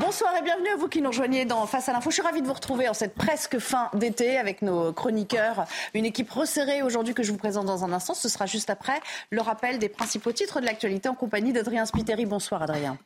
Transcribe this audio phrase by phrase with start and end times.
[0.00, 2.10] Bonsoir et bienvenue à vous qui nous rejoignez dans Face à l'info.
[2.10, 5.64] Je suis ravie de vous retrouver en cette presque fin d'été avec nos chroniqueurs.
[5.92, 8.14] Une équipe resserrée aujourd'hui que je vous présente dans un instant.
[8.14, 9.00] Ce sera juste après
[9.30, 12.26] le rappel des principaux titres de l'actualité en compagnie d'Adrien Spiteri.
[12.26, 12.96] Bonsoir Adrien.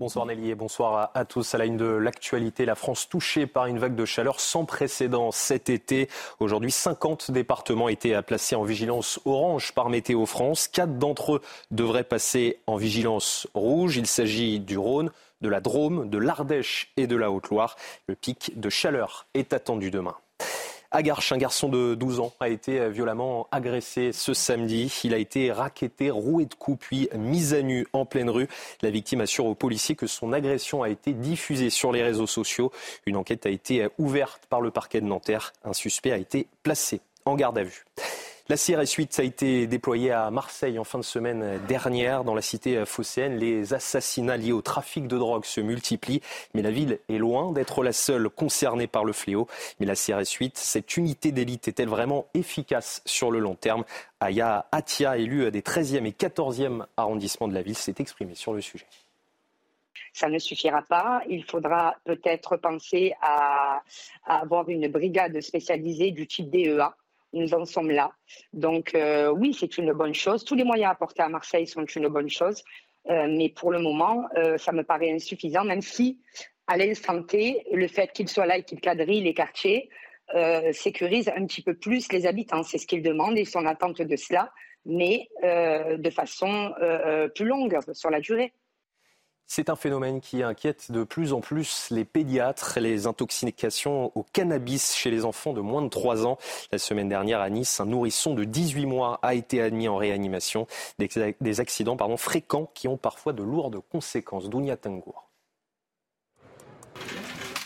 [0.00, 1.54] Bonsoir Nelly et bonsoir à, tous.
[1.54, 5.30] À la une de l'actualité, la France touchée par une vague de chaleur sans précédent
[5.30, 6.08] cet été.
[6.40, 10.66] Aujourd'hui, 50 départements étaient placés en vigilance orange par Météo France.
[10.66, 13.96] Quatre d'entre eux devraient passer en vigilance rouge.
[13.96, 15.12] Il s'agit du Rhône,
[15.44, 17.76] de la Drôme, de l'Ardèche et de la Haute-Loire.
[18.08, 20.16] Le pic de chaleur est attendu demain.
[20.90, 25.00] À un garçon de 12 ans a été violemment agressé ce samedi.
[25.02, 28.48] Il a été raquetté, roué de coups, puis mis à nu en pleine rue.
[28.80, 32.70] La victime assure aux policiers que son agression a été diffusée sur les réseaux sociaux.
[33.06, 35.52] Une enquête a été ouverte par le parquet de Nanterre.
[35.64, 37.84] Un suspect a été placé en garde à vue.
[38.50, 42.24] La CRS 8 a été déployée à Marseille en fin de semaine dernière.
[42.24, 46.20] Dans la cité phocéenne, les assassinats liés au trafic de drogue se multiplient,
[46.52, 49.48] mais la ville est loin d'être la seule concernée par le fléau.
[49.80, 53.86] Mais la CRS 8, cette unité d'élite est-elle vraiment efficace sur le long terme?
[54.20, 58.60] Aya Atia, élu des 13e et 14e arrondissements de la ville, s'est exprimé sur le
[58.60, 58.86] sujet
[60.16, 61.22] ça ne suffira pas.
[61.28, 63.82] Il faudra peut-être penser à,
[64.24, 66.94] avoir une brigade spécialisée du type DEA
[67.34, 68.12] nous en sommes là.
[68.52, 70.44] Donc euh, oui, c'est une bonne chose.
[70.44, 72.62] Tous les moyens apportés à Marseille sont une bonne chose.
[73.10, 76.20] Euh, mais pour le moment, euh, ça me paraît insuffisant, même si,
[76.66, 79.90] à l'instant T, le fait qu'il soit là et qu'il quadrille les quartiers
[80.72, 82.62] sécurise un petit peu plus les habitants.
[82.62, 84.50] C'est ce qu'ils demandent, ils sont en attente de cela,
[84.86, 86.72] mais de façon
[87.34, 88.54] plus longue, sur la durée.
[89.46, 94.94] C'est un phénomène qui inquiète de plus en plus les pédiatres, les intoxications au cannabis
[94.94, 96.38] chez les enfants de moins de 3 ans.
[96.72, 100.66] La semaine dernière à Nice, un nourrisson de 18 mois a été admis en réanimation.
[100.98, 104.48] Des accidents fréquents qui ont parfois de lourdes conséquences.
[104.48, 105.30] Dounia Tengour.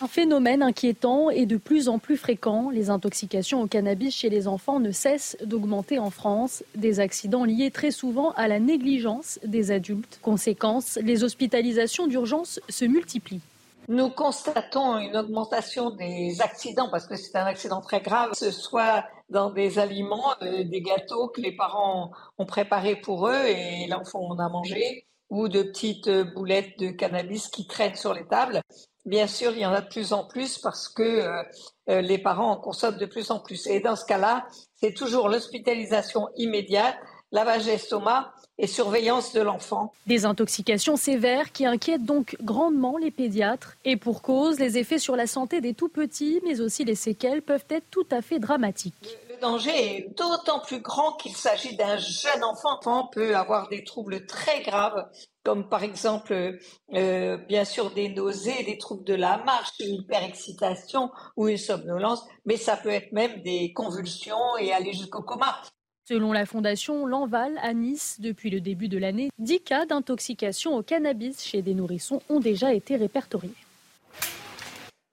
[0.01, 2.71] Un phénomène inquiétant et de plus en plus fréquent.
[2.71, 6.63] Les intoxications au cannabis chez les enfants ne cessent d'augmenter en France.
[6.77, 10.21] Des accidents liés très souvent à la négligence des adultes.
[10.23, 13.41] Conséquence, les hospitalisations d'urgence se multiplient.
[13.89, 19.05] Nous constatons une augmentation des accidents parce que c'est un accident très grave, ce soit
[19.31, 24.21] dans des aliments, euh, des gâteaux que les parents ont préparés pour eux et l'enfant
[24.29, 28.61] en a mangé, ou de petites boulettes de cannabis qui traînent sur les tables.
[29.09, 31.43] Bien sûr, il y en a de plus en plus parce que euh,
[31.89, 33.67] euh, les parents en consomment de plus en plus.
[33.67, 34.47] Et dans ce cas-là,
[34.77, 36.95] c'est toujours l'hospitalisation immédiate,
[37.33, 39.95] lavage d'estomac et surveillance de l'enfant.
[40.07, 43.79] Des intoxications sévères qui inquiètent donc grandement les pédiatres.
[43.87, 47.41] Et pour cause, les effets sur la santé des tout petits, mais aussi les séquelles,
[47.41, 49.17] peuvent être tout à fait dramatiques.
[49.41, 52.59] Danger est d'autant plus grand qu'il s'agit d'un jeune enfant.
[52.79, 55.09] L'enfant peut avoir des troubles très graves
[55.49, 56.59] comme par exemple,
[56.93, 62.23] euh, bien sûr, des nausées, des troubles de la marche, une hyperexcitation ou une somnolence,
[62.45, 65.63] mais ça peut être même des convulsions et aller jusqu'au coma.
[66.07, 70.83] Selon la fondation L'Enval à Nice, depuis le début de l'année, 10 cas d'intoxication au
[70.83, 73.55] cannabis chez des nourrissons ont déjà été répertoriés.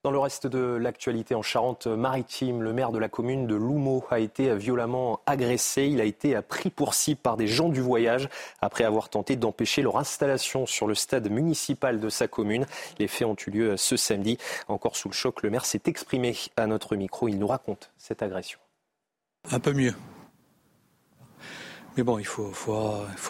[0.05, 4.19] Dans le reste de l'actualité en Charente-Maritime, le maire de la commune de Loumeau a
[4.19, 5.85] été violemment agressé.
[5.85, 8.29] Il a été pris pour cible par des gens du voyage
[8.61, 12.67] après avoir tenté d'empêcher leur installation sur le stade municipal de sa commune.
[12.99, 14.37] Les faits ont eu lieu ce samedi.
[14.67, 17.27] Encore sous le choc, le maire s'est exprimé à notre micro.
[17.27, 18.59] Il nous raconte cette agression.
[19.49, 19.95] Un peu mieux.
[21.97, 22.51] Mais bon, il faut,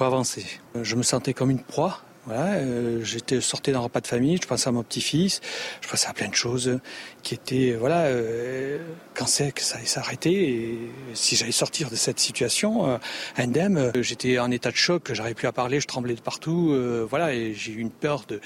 [0.01, 0.45] avancer.
[0.75, 2.01] Je me sentais comme une proie.
[2.29, 5.41] Euh, j'étais sorti d'un repas de famille, je pensais à mon petit-fils,
[5.81, 6.79] je pensais à plein de choses
[7.23, 8.79] qui étaient, voilà, euh,
[9.13, 10.77] quand c'est que ça allait s'arrêter
[11.13, 12.97] si j'allais sortir de cette situation euh,
[13.37, 16.71] indemne, euh, j'étais en état de choc, j'arrivais plus à parler, je tremblais de partout,
[16.71, 18.41] euh, voilà, et j'ai eu une peur de,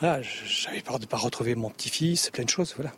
[0.00, 2.92] voilà, j'avais peur de pas retrouver mon petit-fils, plein de choses, voilà.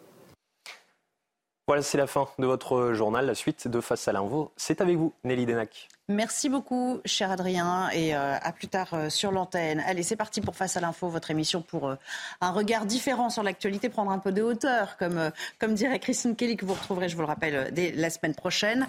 [1.66, 3.24] Voilà, c'est la fin de votre journal.
[3.24, 5.88] La suite de Face à l'info, c'est avec vous, Nelly Denac.
[6.10, 9.82] Merci beaucoup, cher Adrien, et euh, à plus tard euh, sur l'antenne.
[9.86, 11.96] Allez, c'est parti pour Face à l'info, votre émission pour euh,
[12.42, 16.58] un regard différent sur l'actualité, prendre un peu de hauteur, comme, comme dirait Christine Kelly,
[16.58, 18.86] que vous retrouverez, je vous le rappelle, dès la semaine prochaine.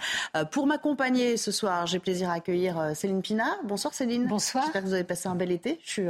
[0.51, 3.47] pour m'accompagner ce soir, j'ai plaisir à accueillir Céline Pina.
[3.63, 4.27] Bonsoir Céline.
[4.27, 4.65] Bonsoir.
[4.65, 5.79] J'espère que vous avez passé un bel été.
[5.85, 6.07] Je suis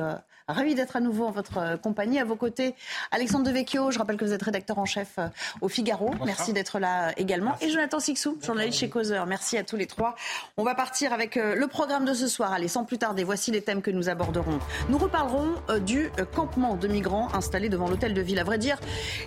[0.48, 2.20] Ravi d'être à nouveau en votre euh, compagnie.
[2.20, 2.76] À vos côtés,
[3.10, 3.90] Alexandre Devecchio.
[3.90, 5.28] Je rappelle que vous êtes rédacteur en chef euh,
[5.62, 6.12] au Figaro.
[6.24, 7.56] Merci d'être là également.
[7.62, 9.26] Et Jonathan Sixou, journaliste chez Causeur.
[9.26, 10.14] Merci à tous les trois.
[10.58, 12.54] On va partir avec euh, le programme de ce soir.
[12.54, 14.60] Allez, sans plus tarder, voici les thèmes que nous aborderons.
[14.90, 18.38] Nous reparlerons du campement de migrants installé devant l'hôtel de ville.
[18.38, 18.78] À vrai dire,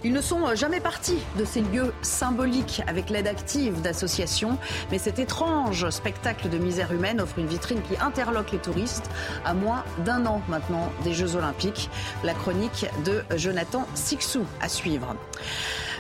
[0.04, 4.56] ils ne sont jamais partis de ces lieux symboliques avec l'aide active d'associations.
[4.92, 9.10] Mais cet étrange spectacle de misère humaine offre une vitrine qui interloque les touristes
[9.44, 11.90] à moins d'un an maintenant Jeux Olympiques.
[12.24, 15.14] La chronique de Jonathan Sixou à suivre.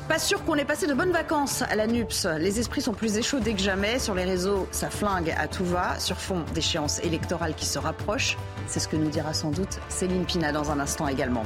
[0.08, 2.26] Pas sûr qu'on ait passé de bonnes vacances à la NUPS.
[2.38, 3.98] Les esprits sont plus échaudés que jamais.
[3.98, 6.00] Sur les réseaux, ça flingue à tout va.
[6.00, 8.38] Sur fond d'échéances électorales qui se rapprochent.
[8.66, 11.44] C'est ce que nous dira sans doute Céline Pina dans un instant également.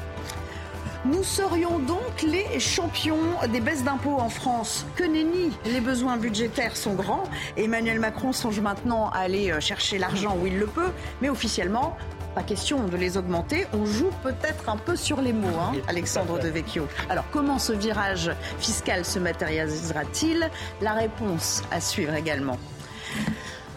[1.05, 3.19] Nous serions donc les champions
[3.53, 4.87] des baisses d'impôts en France.
[4.95, 7.25] Que nenni, les besoins budgétaires sont grands.
[7.57, 11.97] Emmanuel Macron songe maintenant à aller euh, chercher l'argent où il le peut, mais officiellement,
[12.33, 13.67] pas question de les augmenter.
[13.73, 16.89] On joue peut-être un peu sur les mots, hein, Alexandre Devecchio.
[17.09, 20.51] Alors, comment ce virage fiscal se matérialisera-t-il?
[20.81, 22.59] La réponse à suivre également.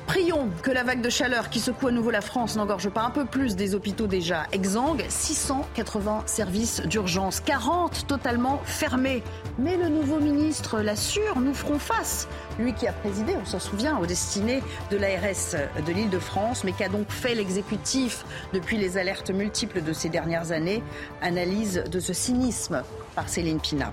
[0.08, 3.10] Prions que la vague de chaleur qui secoue à nouveau la France n'engorge pas un
[3.10, 5.04] peu plus des hôpitaux déjà exsangues.
[5.10, 9.24] 680 services d'urgence, 40 totalement fermés.
[9.58, 12.28] Mais le nouveau ministre l'assure, nous ferons face.
[12.60, 14.62] Lui qui a présidé, on s'en souvient, aux destinées
[14.92, 15.56] de l'ARS
[15.86, 20.84] de l'Île-de-France, mais qu'a donc fait l'exécutif depuis les alertes multiples de ces dernières années?
[21.22, 22.84] Analyse de ce cynisme
[23.16, 23.92] par Céline Pina.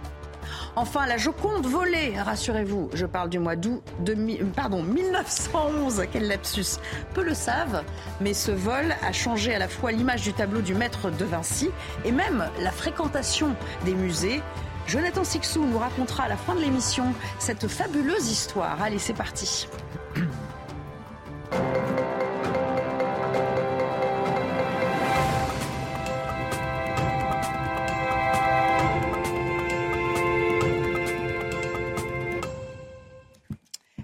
[0.74, 4.16] Enfin, la Joconde volée, rassurez-vous, je parle du mois d'août de,
[4.56, 6.78] pardon, 1911, quel lapsus.
[7.12, 7.84] Peu le savent,
[8.22, 11.68] mais ce vol a changé à la fois l'image du tableau du maître de Vinci
[12.06, 13.54] et même la fréquentation
[13.84, 14.40] des musées.
[14.86, 17.04] Jonathan Sixou nous racontera à la fin de l'émission
[17.38, 18.80] cette fabuleuse histoire.
[18.82, 19.68] Allez, c'est parti.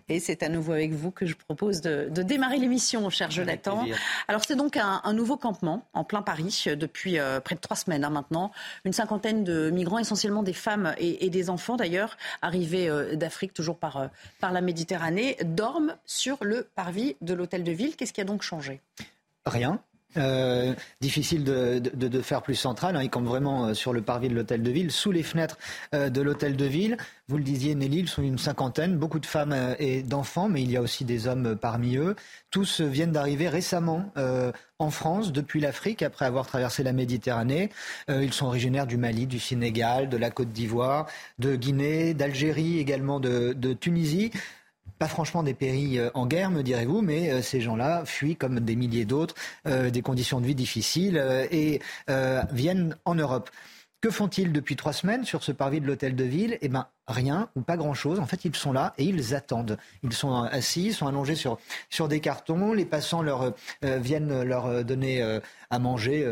[0.09, 3.85] Et c'est à nouveau avec vous que je propose de, démarrer l'émission, cher Jonathan.
[4.27, 8.05] Alors c'est donc un, nouveau campement en plein Paris depuis euh, près de trois semaines
[8.05, 8.51] hein, maintenant.
[8.85, 13.79] Une cinquantaine de migrants, essentiellement des femmes et, des enfants d'ailleurs, arrivés euh, d'Afrique toujours
[13.79, 14.07] par, euh,
[14.41, 17.97] par la Méditerranée, dorment sur le parvis de l'hôtel de ville.
[17.97, 18.81] Qu'est-ce qui a donc changé?
[19.47, 19.81] Rien.
[20.17, 22.97] Euh, difficile de, faire plus central.
[22.97, 23.03] Hein.
[23.03, 25.59] Ils campent vraiment euh, sur le parvis de l'hôtel de ville, sous les fenêtres
[25.95, 26.97] euh, de l'hôtel de ville.
[27.29, 30.71] Vous le disiez, Nelly, ils sont une cinquantaine, beaucoup de femmes et d'enfants, mais il
[30.71, 32.17] y a aussi des hommes parmi eux.
[32.51, 34.11] Tous viennent d'arriver récemment
[34.79, 37.69] en France, depuis l'Afrique, après avoir traversé la Méditerranée.
[38.09, 41.07] ils sont originaires du Mali, du Sénégal, de la Côte d'Ivoire,
[41.39, 44.31] de Guinée, d'Algérie, également de Tunisie
[44.99, 48.61] pas franchement des pays euh, en guerre, me direz-vous, mais euh, ces gens-là fuient comme
[48.61, 49.35] des milliers d'autres
[49.67, 51.81] euh, des conditions de vie difficiles et
[52.53, 53.51] viennent en Europe.
[54.01, 56.57] Que font-ils depuis trois semaines sur ce parvis de l'hôtel de ville?
[56.61, 58.21] Eh bien, rien ou pas grand-chose.
[58.21, 59.77] En fait, ils sont là et ils attendent.
[60.05, 61.59] Ils sont assis, ils sont allongés sur,
[61.91, 62.73] sur des cartons.
[62.73, 65.41] Les passants leur, viennent leur donner
[65.71, 66.25] à manger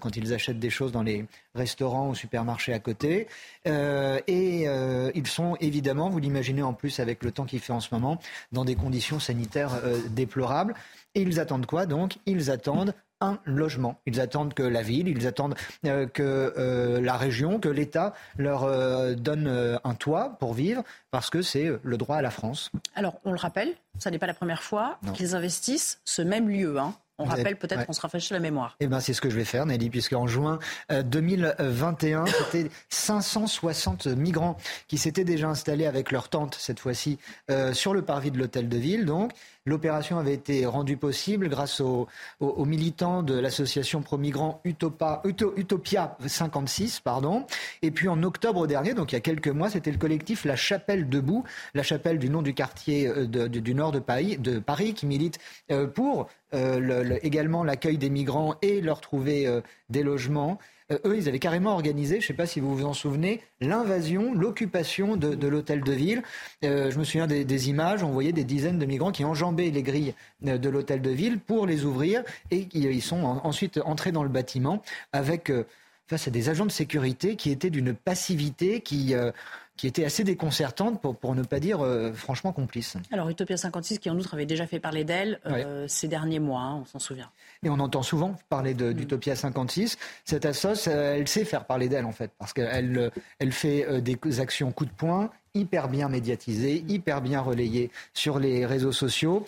[0.00, 3.26] quand ils achètent des choses dans les restaurants ou supermarchés à côté.
[3.66, 4.66] et
[5.14, 8.18] ils sont évidemment, vous l'imaginez en plus avec le temps qu'il fait en ce moment,
[8.52, 10.74] dans des conditions sanitaires déplorables.
[11.14, 12.16] Et ils attendent quoi donc?
[12.24, 14.00] Ils attendent un logement.
[14.06, 15.54] Ils attendent que la ville, ils attendent
[15.86, 21.30] euh, que euh, la région, que l'État leur euh, donne un toit pour vivre, parce
[21.30, 22.70] que c'est le droit à la France.
[22.94, 26.78] Alors, on le rappelle, ça n'est pas la première fois qu'ils investissent ce même lieu.
[26.78, 26.94] Hein.
[27.18, 28.76] On rappelle peut-être qu'on se rafraîchit la mémoire.
[28.80, 30.58] Eh ben, c'est ce que je vais faire, Nelly, puisque en juin
[30.90, 34.56] 2021, c'était 560 migrants
[34.88, 37.18] qui s'étaient déjà installés avec leur tente, cette fois-ci,
[37.72, 39.04] sur le parvis de l'hôtel de ville.
[39.04, 39.30] Donc,
[39.64, 42.08] L'opération avait été rendue possible grâce aux,
[42.40, 47.00] militants de l'association pro-migrants Utopia 56.
[47.00, 47.46] Pardon.
[47.82, 50.56] Et puis en octobre dernier, donc il y a quelques mois, c'était le collectif La
[50.56, 54.94] Chapelle Debout, la chapelle du nom du quartier euh, du nord de Paris, de Paris
[54.94, 55.38] qui milite
[55.70, 59.46] euh, pour euh, également l'accueil des migrants et leur trouver
[59.90, 60.58] des logements.
[60.92, 63.40] Euh, eux, ils avaient carrément organisé, je ne sais pas si vous vous en souvenez,
[63.60, 66.22] l'invasion, l'occupation de, l'hôtel de ville.
[66.64, 69.82] Euh, je me souviens des, images, on voyait des dizaines de migrants qui enjambaient les
[69.82, 70.14] grilles
[70.46, 74.28] euh, de l'hôtel de ville pour les ouvrir et ils sont ensuite entrés dans le
[74.28, 74.82] bâtiment
[75.12, 75.52] avec
[76.06, 79.14] face à des agents de sécurité qui étaient d'une passivité qui
[79.76, 82.96] qui était assez déconcertante, pour, pour ne pas dire euh, franchement complice.
[83.10, 86.60] Alors Utopia 56, qui en outre avait déjà fait parler d'elle euh, ces derniers mois,
[86.60, 87.30] hein, on s'en souvient.
[87.62, 88.92] Et on entend souvent parler mm.
[88.92, 89.96] d'Utopia 56.
[90.24, 94.40] Cette assoce, euh, elle sait faire parler d'elle en fait, parce qu'elle elle fait des
[94.40, 99.46] actions coup de poing, hyper bien médiatisées, hyper bien relayées sur les réseaux sociaux.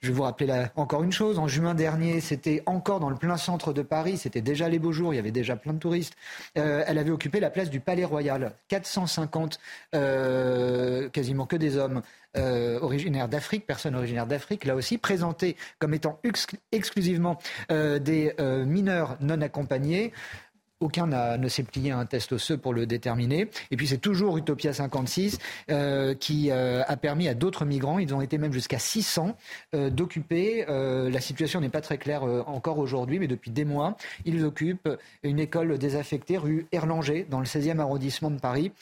[0.00, 1.40] Je vais vous rappeler encore une chose.
[1.40, 4.16] En juin dernier, c'était encore dans le plein centre de Paris.
[4.16, 5.12] C'était déjà les beaux jours.
[5.12, 6.14] Il y avait déjà plein de touristes.
[6.56, 8.52] Euh, elle avait occupé la place du Palais Royal.
[8.68, 9.58] 450,
[9.96, 12.02] euh, quasiment que des hommes
[12.36, 16.20] euh, originaires d'Afrique, personnes originaires d'Afrique, là aussi, présentés comme étant
[16.70, 17.38] exclusivement
[17.68, 20.12] des mineurs non accompagnés.
[20.80, 21.06] Aucun
[21.36, 23.48] ne s'est plié un test osseux pour le déterminer.
[23.70, 25.38] Et puis c'est toujours Utopia 56
[25.70, 29.36] euh, qui euh, a permis à d'autres migrants, ils ont été même jusqu'à 600,
[29.74, 34.44] euh, d'occuper, la situation n'est pas très claire encore aujourd'hui, mais depuis des mois, ils
[34.44, 34.88] occupent
[35.22, 38.72] une école désaffectée rue Erlanger dans le 16e arrondissement de Paris.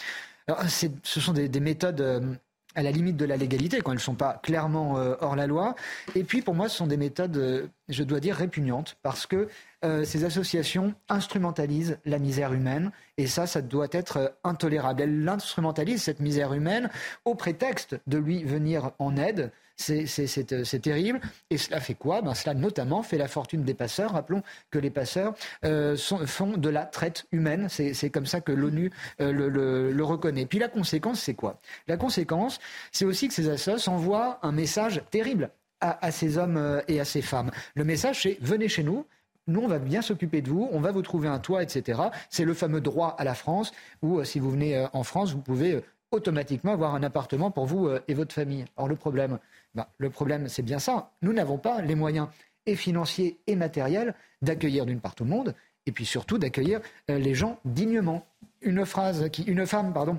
[0.47, 2.39] Alors, ce sont des méthodes
[2.77, 5.47] à la limite de la légalité, quand elles ne sont pas clairement euh, hors la
[5.47, 5.75] loi.
[6.15, 9.49] Et puis, pour moi, ce sont des méthodes, euh, je dois dire, répugnantes, parce que
[9.85, 15.03] euh, ces associations instrumentalisent la misère humaine, et ça, ça doit être intolérable.
[15.03, 16.91] Elles l'instrumentalisent, cette misère humaine,
[17.25, 19.51] au prétexte de lui venir en aide.
[19.77, 21.21] C'est terrible.
[21.51, 22.23] Et cela fait quoi?
[22.23, 24.13] Ben, Cela notamment fait la fortune des passeurs.
[24.13, 27.69] Rappelons que les passeurs euh, font de la traite humaine.
[27.69, 28.91] C'est comme ça que l'ONU
[29.21, 30.47] euh, le, reconnaît.
[30.47, 31.61] Puis la conséquence, c'est quoi?
[31.89, 32.59] La conséquence,
[32.91, 37.05] c'est aussi que ces assos envoient un message terrible à, ces hommes euh, et à
[37.05, 37.51] ces femmes.
[37.75, 39.05] Le message, c'est venez chez nous,
[39.47, 42.01] nous, on va bien s'occuper de vous, on va vous trouver un toit, etc.
[42.31, 45.83] C'est le fameux droit à la France, où si vous venez en France, vous pouvez
[46.11, 48.65] automatiquement avoir un appartement pour vous et votre famille.
[48.77, 49.39] Or, le problème,
[49.77, 51.13] bah, le problème, c'est bien ça.
[51.21, 52.29] Nous n'avons pas les moyens
[52.65, 55.55] et financiers et matériels d'accueillir d'une part tout le monde,
[55.85, 56.81] et puis surtout d'accueillir
[57.11, 58.27] euh, les gens dignement.
[58.63, 60.19] Une phrase une femme, pardon,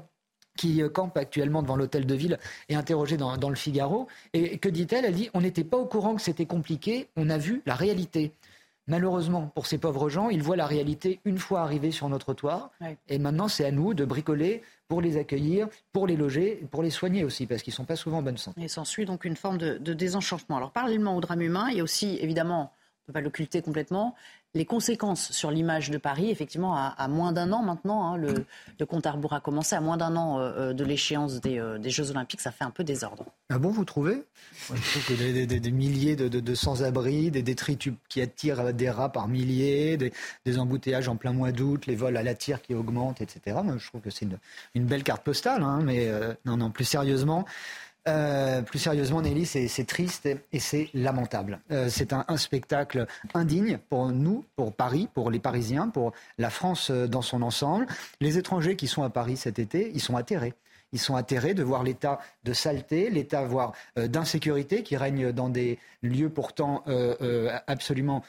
[0.58, 2.38] qui euh, campe actuellement devant l'hôtel de ville
[2.70, 4.08] est interrogée dans, dans le Figaro.
[4.34, 5.06] Et que dit-elle?
[5.06, 8.34] Elle dit On n'était pas au courant que c'était compliqué, on a vu la réalité.
[8.88, 12.72] Malheureusement, pour ces pauvres gens, ils voient la réalité une fois arrivés sur notre toit.
[13.10, 16.89] Et maintenant, c'est à nous de bricoler pour les accueillir, pour les loger, pour les
[16.89, 18.62] soigner aussi, parce qu'ils ne sont pas souvent en bonne santé.
[18.62, 20.58] Et s'ensuit donc une forme de, de désenchantement.
[20.58, 23.62] Alors, parallèlement au drame humain, il y a aussi, évidemment, on ne peut pas l'occulter
[23.62, 24.15] complètement,
[24.54, 29.06] les conséquences sur l'image de Paris, effectivement, à, moins d'un an maintenant, hein, le, compte
[29.06, 32.12] à rebours a commencé, à moins d'un an euh, euh, de l'échéance euh, des, Jeux
[32.12, 33.25] Olympiques, ça fait un peu désordre.
[33.50, 34.24] Ah bon, vous trouvez?
[34.74, 39.98] Je trouve que des, milliers de, sans-abri, des détritus qui attirent des rats par milliers,
[39.98, 43.58] des, embouteillages en plein mois d'août, les vols à la tire qui augmentent, etc.
[43.63, 44.27] Moi, je trouve que c'est
[44.74, 46.10] une, belle carte postale, hein, mais
[46.46, 47.46] non, non, plus sérieusement.
[48.08, 51.60] Euh, plus sérieusement, Nelly, c'est triste et c'est lamentable.
[51.72, 56.90] Euh, c'est un, spectacle indigne pour nous, pour Paris, pour les Parisiens, pour la France
[56.90, 57.88] euh, dans son ensemble.
[58.22, 60.54] Les étrangers qui sont à Paris cet été, ils sont atterrés.
[60.94, 65.80] Ils sont atterrés de voir l'état de saleté, l'état voire d'insécurité qui règne dans des
[66.02, 66.86] lieux pourtant
[67.68, 68.24] absolument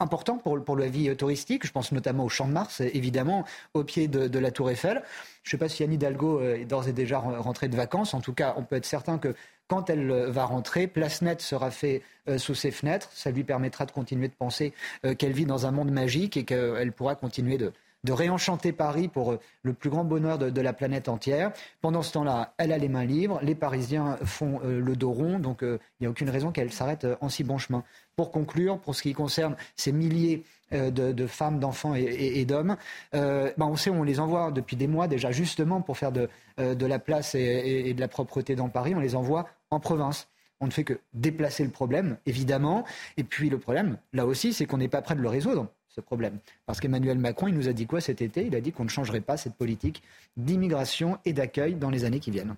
[0.00, 1.66] important pour, pour la vie touristique.
[1.66, 5.02] Je pense notamment au Champ de Mars, évidemment, au pied de, la Tour Eiffel.
[5.42, 8.14] Je ne sais pas si Anne Hidalgo est d'ores et déjà rentrée de vacances.
[8.14, 9.34] En tout cas, on peut être certain que
[9.70, 13.08] quand elle va rentrer, Place Nette sera fait euh, sous ses fenêtres.
[13.14, 14.74] Ça lui permettra de continuer de penser
[15.06, 17.72] euh, qu'elle vit dans un monde magique et qu'elle pourra continuer de,
[18.04, 21.52] de réenchanter Paris pour euh, le plus grand bonheur de, la planète entière.
[21.80, 25.38] Pendant ce temps-là, elle a les mains libres, les Parisiens font euh, le dos rond,
[25.38, 27.84] donc euh, il n'y a aucune raison qu'elle s'arrête en si bon chemin.
[28.20, 32.76] Pour conclure, pour ce qui concerne ces milliers de, femmes, d'enfants et, d'hommes,
[33.14, 36.98] ben, on sait, on les envoie depuis des mois déjà justement pour faire de, la
[36.98, 40.28] place et, de la propreté dans Paris, on les envoie en province.
[40.60, 42.84] On ne fait que déplacer le problème, évidemment.
[43.16, 46.02] Et puis le problème, là aussi, c'est qu'on n'est pas prêt de le résoudre ce
[46.02, 46.40] problème.
[46.66, 48.44] Parce qu'Emmanuel Macron, il nous a dit quoi cet été?
[48.44, 50.02] Il a dit qu'on ne changerait pas cette politique
[50.36, 52.54] d'immigration et d'accueil dans les années qui viennent.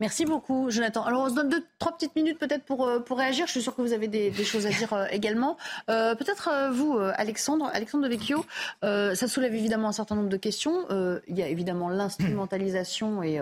[0.00, 1.04] Merci beaucoup, Jonathan.
[1.04, 3.46] Alors, on se donne deux, trois petites minutes peut-être pour, euh, pour réagir.
[3.46, 5.58] Je suis sûre que vous avez des, choses à dire euh, également.
[5.90, 8.46] Euh, peut-être vous, Alexandre, Alexandre de Vecchio,
[8.82, 10.86] ça soulève évidemment un certain nombre de questions.
[11.28, 13.40] il y a évidemment l'instrumentalisation et,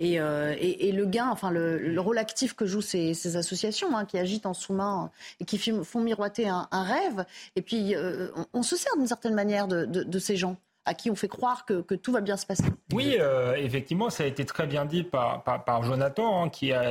[0.00, 4.46] et, et, le gain, enfin le, rôle actif que jouent ces, associations hein, qui agitent
[4.46, 5.10] en sous-main
[5.40, 7.24] et qui font miroiter un, rêve.
[7.56, 7.94] Et puis,
[8.52, 11.64] on, se sert d'une certaine manière de, de ces gens à qui on fait croire
[11.64, 12.64] que, tout va bien se passer.
[12.92, 16.90] Oui, euh, effectivement, ça a été très bien dit par, Jonathan, hein, qui a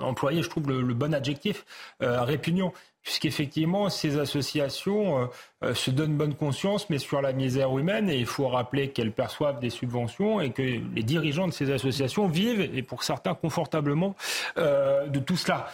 [0.00, 1.64] employé, je trouve, le, bon adjectif,
[2.02, 2.72] euh, répugnant
[3.08, 5.26] puisqu'effectivement, ces associations euh,
[5.64, 9.12] euh, se donnent bonne conscience, mais sur la misère humaine, et il faut rappeler qu'elles
[9.12, 14.14] perçoivent des subventions et que les dirigeants de ces associations vivent, et pour certains confortablement,
[14.58, 15.70] euh, de tout cela.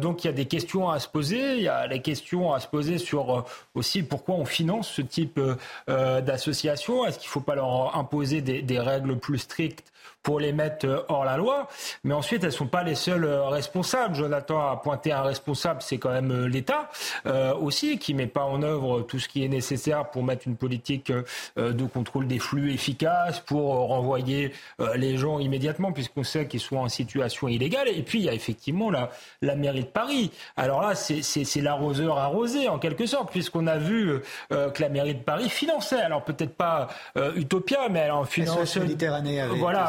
[0.00, 2.60] donc il y a des questions à se poser, il y a les questions à
[2.60, 3.44] se poser sur
[3.74, 5.38] aussi pourquoi on finance ce type
[5.86, 9.92] d'associations, est-ce qu'il ne faut pas leur imposer des, des règles plus strictes
[10.22, 11.68] pour les mettre euh, hors la loi.
[12.04, 14.14] Mais ensuite, elles ne sont pas les seules euh, responsables.
[14.14, 16.90] Jonathan a pointé un responsable, c'est quand même euh, l'État
[17.60, 20.56] aussi, qui ne met pas en œuvre tout ce qui est nécessaire pour mettre une
[20.56, 21.12] politique
[21.56, 24.52] de contrôle des flux efficace, pour renvoyer
[24.94, 27.88] les gens immédiatement, puisqu'on sait qu'ils sont en situation illégale.
[27.88, 29.10] Et puis, il y a effectivement la,
[29.42, 30.30] la mairie de Paris.
[30.56, 35.22] Alors là, c'est l'arroseur arrosé, en quelque sorte, puisqu'on a vu que la mairie de
[35.22, 36.88] Paris finançait, alors peut-être pas
[37.36, 38.76] Utopia, mais elle en finance...
[38.76, 39.40] Méditerranée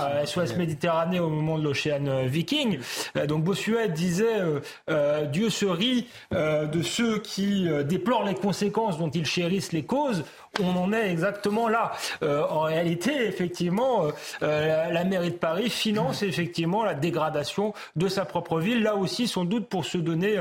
[0.02, 2.80] voilà, SOS Méditerranée au moment de l'Océan euh, Viking.
[3.18, 4.42] Euh, donc Bossuet disait
[4.90, 10.24] euh, Dieu se rit de ceux qui déplorent les conséquences dont ils chérissent les causes.
[10.60, 11.92] on en est exactement là.
[12.22, 14.08] en réalité, effectivement,
[14.42, 18.84] la mairie de Paris finance effectivement la dégradation de sa propre ville.
[18.84, 20.38] Là aussi, sans doute pour se donner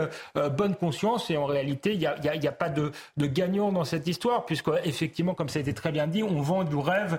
[0.56, 1.30] bonne conscience.
[1.30, 4.70] Et en réalité, il n'y a, a, pas de, de, gagnant dans cette histoire, puisque
[4.84, 7.18] effectivement, comme ça a été très bien dit, on vend du rêve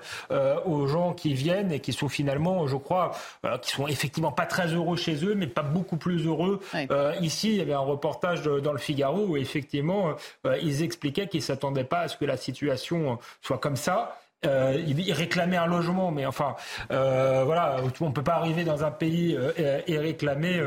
[0.65, 2.30] aux gens qui viennent et qui sont finalement,
[2.67, 3.11] je crois,
[3.61, 6.59] qui sont effectivement pas très heureux chez eux, mais pas beaucoup plus heureux
[7.21, 7.49] ici.
[7.49, 10.15] Il y avait un reportage dans le Figaro où effectivement,
[10.61, 14.17] ils expliquaient qu'ils s'attendaient pas à ce que la situation soit comme ça.
[14.45, 16.55] Euh, il réclamait un logement, mais enfin,
[16.91, 20.59] euh, voilà, on peut pas arriver dans un pays euh, et, réclamer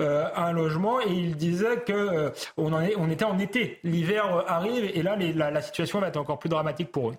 [0.00, 1.00] euh, un logement.
[1.00, 5.16] Et il disait que on, en est, on était en été, l'hiver arrive, et là,
[5.16, 7.16] la, la situation va être encore plus dramatique pour eux.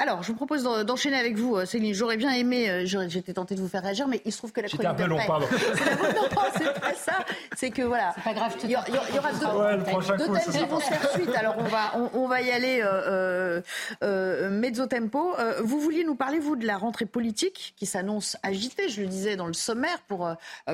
[0.00, 1.92] Alors, je vous propose d'enchaîner avec vous, euh, Céline.
[1.92, 4.60] J'aurais bien aimé, euh, j'étais tentée de vous faire réagir, mais il se trouve que
[4.60, 5.46] la chronique un peu long, pardon.
[6.56, 7.24] c'est pas ça.
[7.56, 8.12] C'est que voilà.
[8.14, 11.34] C'est pas grave, il y, aura deux, deux thèmes qui vont se faire suite.
[11.34, 13.60] Alors, on va, on, va y aller euh,
[14.04, 15.34] euh, mezzo tempo.
[15.64, 19.34] vous vouliez nous parler, vous, de la rentrée politique qui s'annonce agitée, je le disais
[19.34, 20.32] dans le sommaire, pour,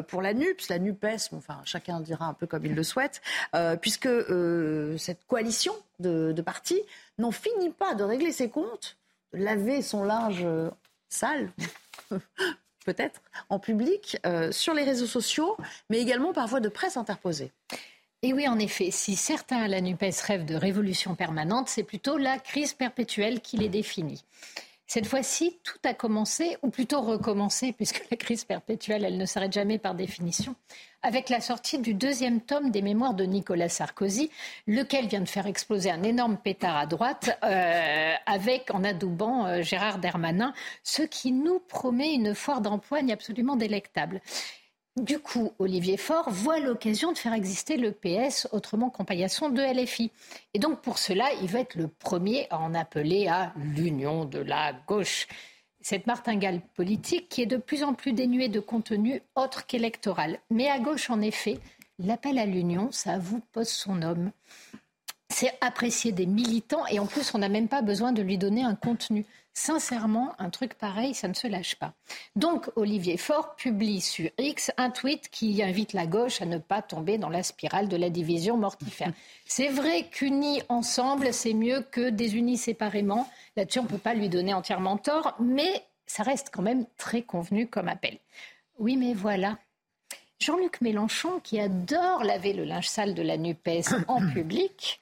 [0.09, 3.23] pour la NUPS, la NUPES, enfin, chacun dira un peu comme il le souhaite,
[3.81, 4.09] puisque
[4.99, 6.83] cette coalition de, de partis
[7.17, 8.99] n'en finit pas de régler ses comptes
[9.35, 10.47] laver son linge
[11.09, 11.51] sale,
[12.85, 15.57] peut-être, en public, euh, sur les réseaux sociaux,
[15.91, 17.53] mais également par voie de presse interposée.
[18.23, 22.17] Et oui, en effet, si certains à la NUPES rêvent de révolution permanente, c'est plutôt
[22.17, 24.25] la crise perpétuelle qui les définit.
[24.87, 29.53] Cette fois-ci, tout a commencé, ou plutôt recommencé, puisque la crise perpétuelle, elle ne s'arrête
[29.53, 30.55] jamais par définition,
[31.03, 34.31] avec la sortie du deuxième tome des mémoires de Nicolas Sarkozy,
[34.67, 39.63] lequel vient de faire exploser un énorme pétard à droite, euh, avec, en adoubant euh,
[39.63, 44.21] Gérard Dermanin, ce qui nous promet une foire d'empoigne absolument délectable.
[44.97, 50.13] Du coup, Olivier Faure voit l'occasion de faire exister le PS, autrement compagnon de LFI.
[50.55, 54.39] Et donc, pour cela, il va être le premier à en appeler à l'union de
[54.39, 55.27] la gauche.
[55.81, 60.39] Cette martingale politique qui est de plus en plus dénuée de contenu autre qu'électoral.
[60.49, 61.59] Mais à gauche, en effet,
[61.99, 64.31] l'appel à l'union, ça vous pose son homme.
[65.29, 68.63] C'est apprécié des militants et en plus, on n'a même pas besoin de lui donner
[68.63, 69.27] un contenu.
[69.57, 71.95] Sincèrement, un truc pareil, ça ne se lâche pas.
[72.35, 76.83] Donc, Olivier Faure publie sur X un tweet qui invite la gauche à ne pas
[76.83, 79.13] tomber dans la spirale de la division mortifère.
[79.47, 83.29] C'est vrai qu'unis ensemble, c'est mieux que désunis séparément.
[83.57, 87.23] Là-dessus, on ne peut pas lui donner entièrement tort, mais ça reste quand même très
[87.23, 88.19] convenu comme appel.
[88.79, 89.59] Oui, mais voilà.
[90.41, 95.01] Jean-Luc Mélenchon, qui adore laver le linge sale de la NUPES en public,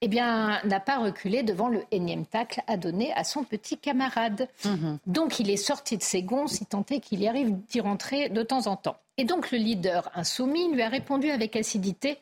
[0.00, 4.48] eh bien, n'a pas reculé devant le énième tacle à donner à son petit camarade.
[4.64, 4.98] Mhm.
[5.06, 8.28] Donc, il est sorti de ses gonds, si tant est qu'il y arrive d'y rentrer
[8.28, 8.96] de temps en temps.
[9.16, 12.18] Et donc, le leader insoumis lui a répondu avec acidité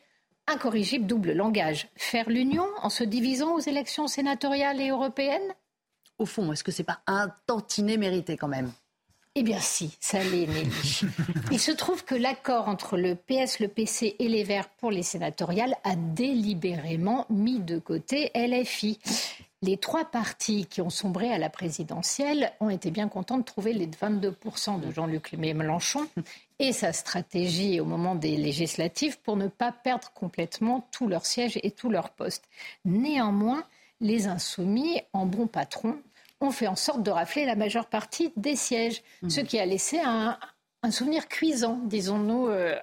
[0.47, 1.89] incorrigible double langage.
[1.95, 5.53] Faire l'union en se divisant aux élections sénatoriales et européennes?
[6.17, 8.71] Au fond, est-ce que c'est pas un tantinet mérité quand même?
[9.39, 11.01] Eh bien si, ça l'est, Nelly.
[11.51, 15.03] Il se trouve que l'accord entre le PS, le PC et les Verts pour les
[15.03, 18.97] sénatoriales a délibérément mis de côté LFI.
[19.61, 23.73] Les trois partis qui ont sombré à la présidentielle ont été bien contents de trouver
[23.73, 26.07] les 22% de Jean-Luc Mélenchon
[26.57, 31.59] et sa stratégie au moment des législatives pour ne pas perdre complètement tous leurs sièges
[31.61, 32.45] et tous leurs postes.
[32.85, 33.63] Néanmoins,
[34.01, 35.99] les insoumis, en bons patrons,
[36.41, 39.29] ont fait en sorte de rafler la majeure partie des sièges, mmh.
[39.29, 40.37] ce qui a laissé un,
[40.91, 42.47] souvenir cuisant, disons-nous.
[42.47, 42.75] Euh,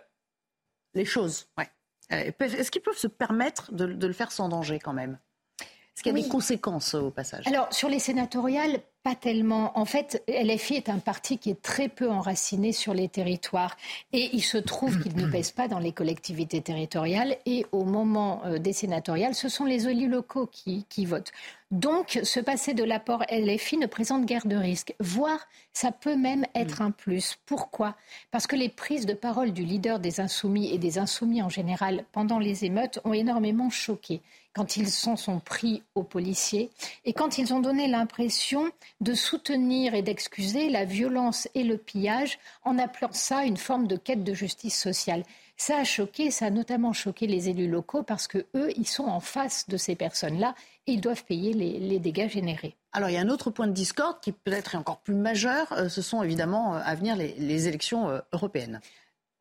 [0.94, 1.68] Les choses, ouais.
[2.12, 5.18] Euh, est-ce qu'ils peuvent se permettre de, le faire sans danger quand même?
[5.60, 7.46] Est-ce qu'il y a des conséquences au passage?
[7.46, 9.78] Alors, sur les sénatoriales, pas tellement.
[9.78, 13.76] En fait, LFI est un parti qui est très peu enraciné sur les territoires.
[14.14, 17.36] Et il se trouve qu'il ne pèse pas dans les collectivités territoriales.
[17.44, 21.32] Et au moment euh, des sénatoriales, ce sont les élus locaux qui, qui votent.
[21.70, 26.46] Donc, se passer de l'apport LFI ne présente guère de risque, voire ça peut même
[26.54, 27.36] être un plus.
[27.46, 27.96] Pourquoi?
[28.30, 32.04] Parce que les prises de parole du leader des insoumis et des insoumis en général
[32.12, 34.22] pendant les émeutes ont énormément choqué
[34.54, 36.70] quand ils sont, sont pris aux policiers
[37.04, 42.38] et quand ils ont donné l'impression de soutenir et d'excuser la violence et le pillage
[42.62, 45.24] en appelant ça une forme de quête de justice sociale.
[45.56, 49.04] Ça a choqué, ça a notamment choqué les élus locaux parce que eux, ils sont
[49.04, 50.54] en face de ces personnes-là
[50.86, 52.74] et ils doivent payer les, dégâts générés.
[52.92, 55.72] Alors il y a un autre point de discorde qui peut-être est encore plus majeur,
[55.72, 58.80] euh, ce sont évidemment euh, à venir les élections euh, européennes.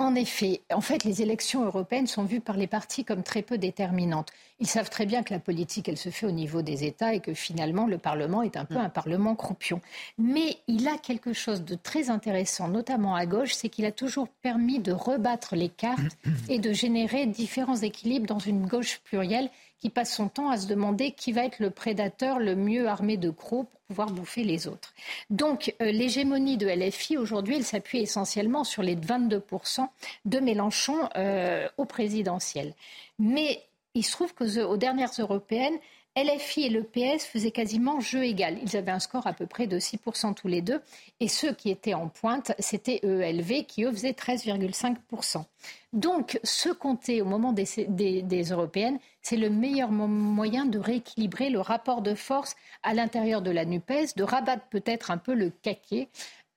[0.03, 3.57] En effet, en fait, les élections européennes sont vues par les partis comme très peu
[3.57, 4.33] déterminantes.
[4.59, 7.21] Ils savent très bien que la politique, elle se fait au niveau des États et
[7.21, 8.85] que finalement, le Parlement est un peu mm.
[8.85, 9.79] un Parlement croupion.
[10.17, 14.27] Mais il a quelque chose de très intéressant, notamment à gauche, c'est qu'il a toujours
[14.27, 16.17] permis de rebattre les cartes
[16.49, 19.49] et de générer différents équilibres dans une gauche plurielle
[19.83, 23.17] qui passe son temps à se demander qui va être le prédateur le mieux armé
[23.17, 24.93] de crocs pour pouvoir bouffer les autres.
[25.29, 29.85] Donc euh, l'hégémonie de LFI aujourd'hui, elle s'appuie essentiellement sur les 22%
[30.23, 32.75] de Mélenchon euh, au présidentiel.
[33.19, 33.61] Mais
[33.93, 35.77] il se trouve qu'aux dernières européennes,
[36.15, 38.57] LFI et le PS faisaient quasiment jeu égal.
[38.61, 40.81] Ils avaient un score à peu près de 6% tous les deux.
[41.19, 45.43] Et ceux qui étaient en pointe, c'était EELV qui, eux, faisaient 13,5%.
[45.91, 51.61] Donc, ce compter au moment des, des européennes, c'est le meilleur moyen de rééquilibrer le
[51.61, 56.09] rapport de force à l'intérieur de la NUPES, de rabattre peut-être un peu le caquet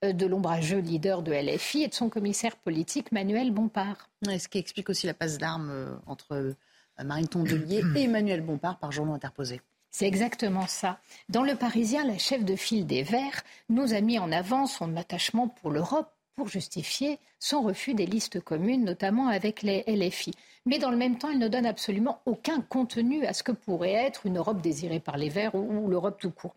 [0.05, 4.11] euh, de l'ombrageux leader de LFI et de son commissaire politique Manuel Bompard.
[4.23, 6.55] Ce qui explique aussi la passe d'armes euh, entre
[7.05, 9.61] Marine Tondelier et Emmanuel Bompard par journaux interposés.
[9.91, 10.99] C'est exactement ça.
[11.29, 14.97] Dans Le Parisien, la chef de file des Verts nous a mis en avant son
[14.97, 20.33] attachement pour l'Europe pour justifier son refus des listes communes, notamment avec les LFI.
[20.67, 23.93] Mais dans le même temps, elle ne donne absolument aucun contenu à ce que pourrait
[23.93, 26.55] être une Europe désirée par les Verts ou, l'Europe tout court.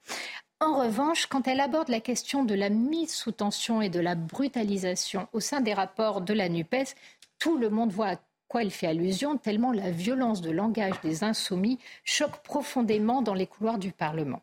[0.60, 4.15] En revanche, quand elle aborde la question de la mise sous tension et de la
[4.15, 6.95] brutalisation au sein des rapports de la NUPES,
[7.38, 8.17] tout le monde voit
[8.50, 13.48] quoi il fait allusion, tellement la violence de langage des insoumis choque profondément dans les
[13.48, 14.42] couloirs du Parlement.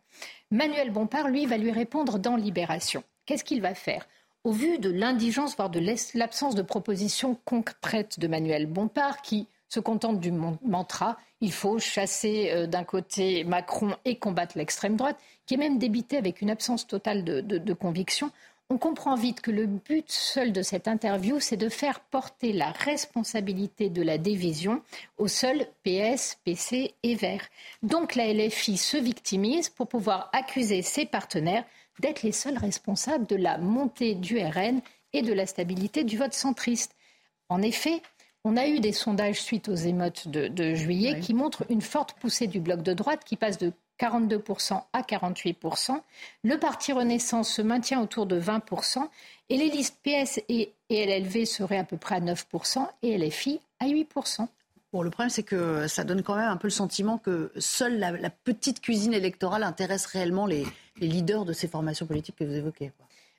[0.50, 3.02] Manuel Bompard, lui, va lui répondre dans Libération.
[3.26, 4.08] Qu'est-ce qu'il va faire?
[4.44, 5.82] Au vu de l'indigence, voire de
[6.14, 12.50] l'absence de propositions concrètes de Manuel Bompard, qui se contente du mantra il faut chasser
[12.52, 16.86] euh, d'un côté Macron et combattre l'extrême droite, qui est même débité avec une absence
[16.86, 18.30] totale de conviction,
[18.68, 22.72] on comprend vite que le but seul de cette interview, c'est de faire porter la
[22.72, 24.82] responsabilité de la division
[25.18, 27.46] au seul PS, PC et Vert.
[27.82, 31.64] Donc la LFI se victimise pour pouvoir accuser ses partenaires
[32.00, 34.80] d'être les seuls responsables de la montée du RN
[35.12, 36.94] et de la stabilité du vote centriste.
[37.48, 38.02] En effet,
[38.44, 42.46] on a eu des sondages suite aux émeutes de, juillet qui montrent une forte poussée
[42.46, 45.98] du bloc de droite qui passe de 42% à 48%.
[46.44, 48.98] Le parti Renaissance se maintient autour de 20%.
[49.48, 53.86] Et les listes PS et, LLV seraient à peu près à 9% et LFI à
[53.86, 54.46] 8%.
[54.92, 57.98] Bon, le problème, c'est que ça donne quand même un peu le sentiment que seule
[57.98, 60.64] la, petite cuisine électorale intéresse réellement les,
[61.00, 62.92] leaders de ces formations politiques que vous évoquez.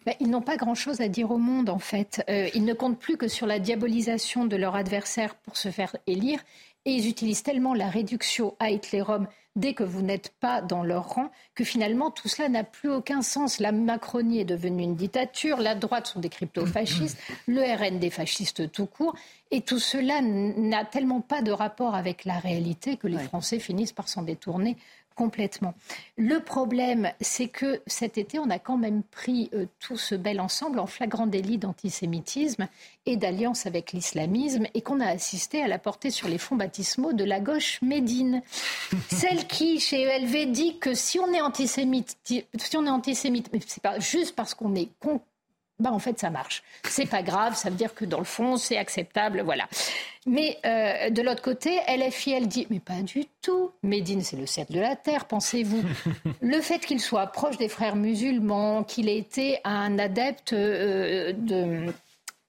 [0.05, 2.23] Ben, ils n'ont pas grand-chose à dire au monde, en fait.
[2.29, 5.95] Euh, ils ne comptent plus que sur la diabolisation de leur adversaire pour se faire
[6.05, 6.39] élire.
[6.85, 11.09] Et ils utilisent tellement la réduction à Hitlerum dès que vous n'êtes pas dans leur
[11.09, 13.59] rang, que finalement tout cela n'a plus aucun sens.
[13.59, 17.17] La Macronie est devenue une dictature, la droite sont des crypto-fascistes,
[17.47, 19.15] le RN des fascistes tout court,
[19.51, 23.93] et tout cela n'a tellement pas de rapport avec la réalité que les Français finissent
[23.93, 24.77] par s'en détourner
[25.17, 25.73] Complètement.
[26.15, 30.39] Le problème, c'est que cet été, on a quand même pris euh, tout ce bel
[30.39, 32.67] ensemble en flagrant délit d'antisémitisme
[33.07, 37.13] et d'alliance avec l'islamisme et qu'on a assisté à la portée sur les fonds baptismaux
[37.13, 38.43] de la gauche médine.
[39.09, 43.59] Celle qui, chez ELV, dit que si on est antisémite, si on est antisémite, mais
[43.65, 45.19] c'est pas juste parce qu'on est con
[45.79, 46.63] bah en fait ça marche.
[46.83, 49.67] C'est pas grave, ça veut dire que dans le fond c'est acceptable, voilà.
[50.25, 53.71] Mais euh, de l'autre côté, LFI elle dit mais pas du tout.
[53.83, 55.83] Médine c'est le cercle de la terre, pensez-vous.
[56.41, 61.87] le fait qu'il soit proche des frères musulmans, qu'il ait été un adepte euh, de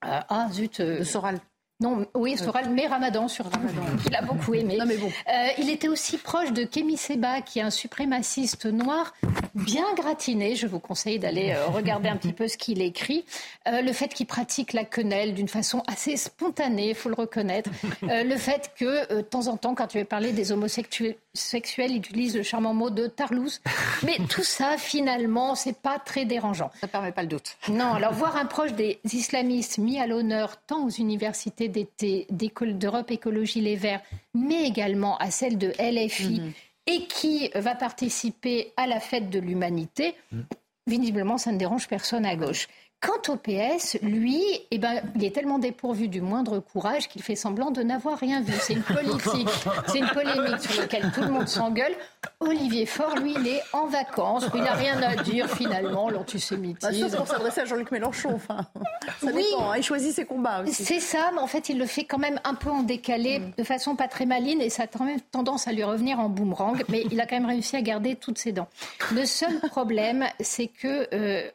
[0.05, 1.39] euh, ah zut, de Soral.
[1.81, 3.81] Non, oui, Soral, mais Ramadan sur Ramadan.
[4.05, 4.75] Il a beaucoup aimé.
[4.77, 5.07] Non, mais bon.
[5.07, 9.13] Euh, il était aussi proche de Kémy Seba, qui est un suprémaciste noir
[9.55, 10.55] bien gratiné.
[10.55, 13.23] Je vous conseille d'aller euh, regarder un petit peu ce qu'il écrit.
[13.69, 17.69] Euh, le fait qu'il pratique la quenelle d'une façon assez spontanée, il faut le reconnaître.
[18.01, 22.35] le fait que, de temps en temps, quand tu veux parler des homosexuels, il utilise
[22.35, 23.61] le charmant mot de tarlouse.
[24.03, 26.71] Mais tout ça, finalement, c'est pas très dérangeant.
[26.81, 27.55] Ça permet pas le doute.
[27.69, 33.11] Non, alors voir un proche des islamistes mis à l'honneur tant aux universités d'été d'Europe
[33.11, 34.01] Écologie Les Verts,
[34.33, 36.51] mais également à celle de LFI, mhm.
[36.87, 40.45] et qui va participer à la fête de l'humanité, mhm.
[40.87, 42.67] visiblement, ça ne dérange personne à gauche.
[43.01, 47.35] Quant au PS, lui, eh ben, il est tellement dépourvu du moindre courage qu'il fait
[47.35, 48.51] semblant de n'avoir rien vu.
[48.59, 49.47] C'est une politique,
[49.87, 51.93] c'est une polémique sur laquelle tout le monde s'engueule.
[52.41, 54.45] Olivier Faure, lui, il est en vacances.
[54.53, 57.09] Il n'a rien à dire finalement, l'antisémitisme.
[57.09, 58.33] Bah, pour s'adresser à Jean-Luc Mélenchon.
[58.35, 58.65] Enfin,
[59.21, 59.71] ça oui, dépend.
[59.71, 59.77] Hein.
[59.77, 60.83] Il choisit ses combats aussi.
[60.83, 63.53] C'est ça, mais en fait, il le fait quand même un peu en décalé, mm.
[63.57, 66.27] de façon pas très maline, et ça a quand même tendance à lui revenir en
[66.27, 66.83] boomerang.
[66.89, 68.67] Mais il a quand même réussi à garder toutes ses dents.
[69.13, 71.49] Le seul problème, c'est que euh,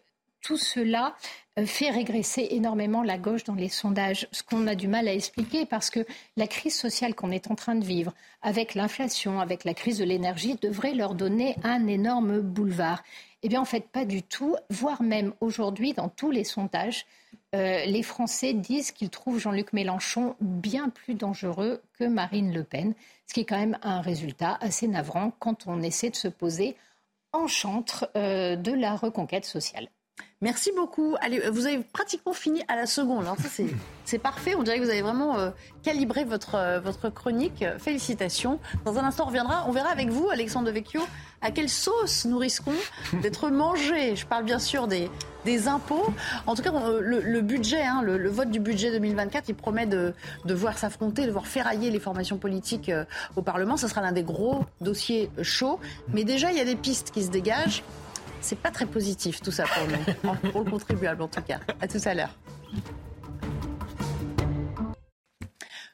[0.45, 1.17] tout cela
[1.59, 5.15] euh, fait régresser énormément la gauche dans les sondages, ce qu'on a du mal à
[5.15, 9.65] expliquer parce que la crise sociale qu'on est en train de vivre, avec l'inflation, avec
[9.65, 13.03] la crise de l'énergie, devrait leur donner un énorme boulevard.
[13.43, 17.07] Eh bien, en fait, pas du tout, voire même aujourd'hui, dans tous les sondages,
[17.55, 22.95] euh, les Français disent qu'ils trouvent Jean-Luc Mélenchon bien plus dangereux que Marine Le Pen,
[23.27, 26.77] ce qui est quand même un résultat assez navrant quand on essaie de se poser
[27.33, 29.89] en chantre euh, de la reconquête sociale.
[30.45, 31.17] Merci beaucoup.
[31.23, 33.25] Allez, euh, vous avez pratiquement fini à la seconde.
[33.27, 33.35] Hein.
[34.05, 34.55] c'est parfait.
[34.55, 35.49] On dirait que vous avez vraiment euh,
[35.83, 37.65] calibré votre, euh, votre chronique.
[37.79, 38.61] Félicitations.
[38.85, 39.65] Dans un instant, on reviendra.
[39.69, 41.01] On verra avec vous, Alexandre Vecchio,
[41.41, 42.75] à quelle sauce nous risquons
[43.23, 44.17] d'être mangés.
[44.17, 45.11] Je parle bien sûr des,
[45.47, 46.13] des impôts.
[46.47, 50.13] En tout cas, le, budget, hein, le, vote du budget 2024, il promet de,
[50.45, 52.93] de voir s'affronter, de voir ferrailler les formations politiques
[53.35, 53.79] au Parlement.
[53.79, 55.81] Ce sera l'un des gros dossiers chauds.
[56.13, 57.83] Mais déjà, il y a des pistes qui se dégagent.
[58.45, 61.61] C'est pas très positif tout ça pour nous, pour le contribuable en tout cas.
[61.81, 62.29] À tout à l'heure.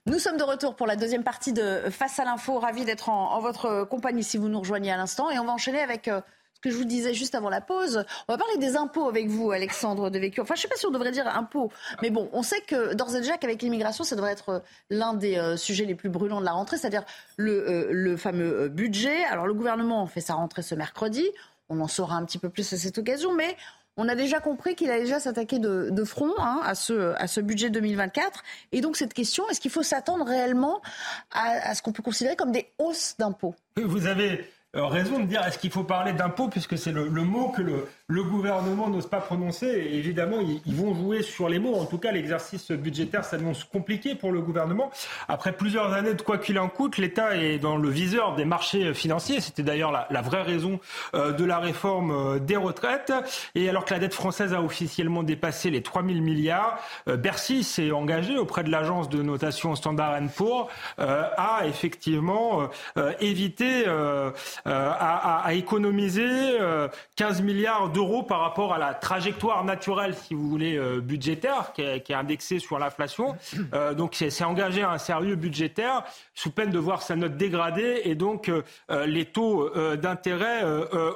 [0.06, 2.58] Nous sommes de retour pour la deuxième partie de Face à l'info.
[2.58, 5.30] Ravi d'être en, votre compagnie si vous nous rejoignez à l'instant.
[5.30, 6.20] Et on va enchaîner avec euh,
[6.54, 8.04] ce que je vous disais juste avant la pause.
[8.26, 10.42] On va parler des impôts avec vous, Alexandre Devecchio.
[10.42, 11.70] Enfin, je ne sais pas si on devrait dire impôts,
[12.02, 14.58] mais bon, on sait que d'ores et déjà qu'avec l'immigration, ça devrait être euh,
[14.90, 17.04] l'un des euh, sujets les plus brûlants de la rentrée, c'est-à-dire
[17.36, 19.22] le, le fameux budget.
[19.26, 21.30] Alors, le gouvernement fait sa rentrée ce mercredi.
[21.70, 23.56] On en saura un petit peu plus à cette occasion, mais
[23.96, 28.42] on a déjà compris qu'il allait déjà s'attaquer de, front hein, à, ce, budget 2024.
[28.72, 30.82] Et donc cette question, est-ce qu'il faut s'attendre réellement
[31.30, 33.54] à, à ce qu'on peut considérer comme des hausses d'impôts?
[33.76, 37.62] Vous avez raison de dire est-ce qu'il faut parler d'impôts puisque c'est le, mot que
[37.62, 39.66] le, gouvernement n'ose pas prononcer.
[39.66, 41.74] Évidemment, ils, vont jouer sur les mots.
[41.74, 44.90] En tout cas, l'exercice budgétaire s'annonce compliqué pour le gouvernement.
[45.28, 48.94] Après plusieurs années de quoi qu'il en coûte, l'État est dans le viseur des marchés
[48.94, 49.40] financiers.
[49.40, 50.78] C'était d'ailleurs la, la, vraie raison
[51.14, 53.12] euh, de la réforme euh, des retraites.
[53.56, 57.90] Et alors que la dette française a officiellement dépassé les 3 000 milliards, Bercy s'est
[57.90, 62.68] engagé auprès de l'agence de notation Standard Poor's à effectivement
[63.20, 63.84] éviter
[64.66, 66.58] euh, à, économiser
[67.16, 71.72] 15 euh, milliards d'euros par rapport à la trajectoire naturelle, si vous voulez, euh, budgétaire,
[71.72, 73.36] qui est, qui est indexée sur l'inflation.
[73.96, 78.14] donc c'est engagé à un sérieux budgétaire sous peine de voir sa note dégradée et
[78.14, 78.50] donc
[78.88, 80.64] les taux d'intérêt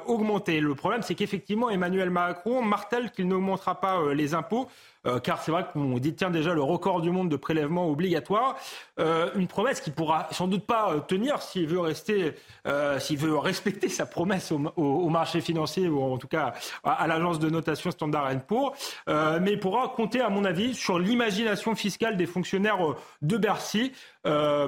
[0.05, 0.59] augmenter.
[0.59, 4.67] Le problème, c'est qu'effectivement, Emmanuel Macron martèle qu'il n'augmentera pas les impôts.
[5.05, 8.55] Euh, car c'est vrai qu'on détient déjà le record du monde de prélèvements obligatoires.
[8.99, 12.33] Euh, une promesse qui pourra sans doute pas euh, tenir s'il veut rester,
[12.99, 17.49] s'il veut respecter sa promesse au, marché financier ou en tout cas à, l'agence de
[17.49, 18.75] notation Standard Poor's,
[19.07, 22.79] mais il pourra compter, à mon avis, sur l'imagination fiscale des fonctionnaires
[23.21, 23.91] de Bercy.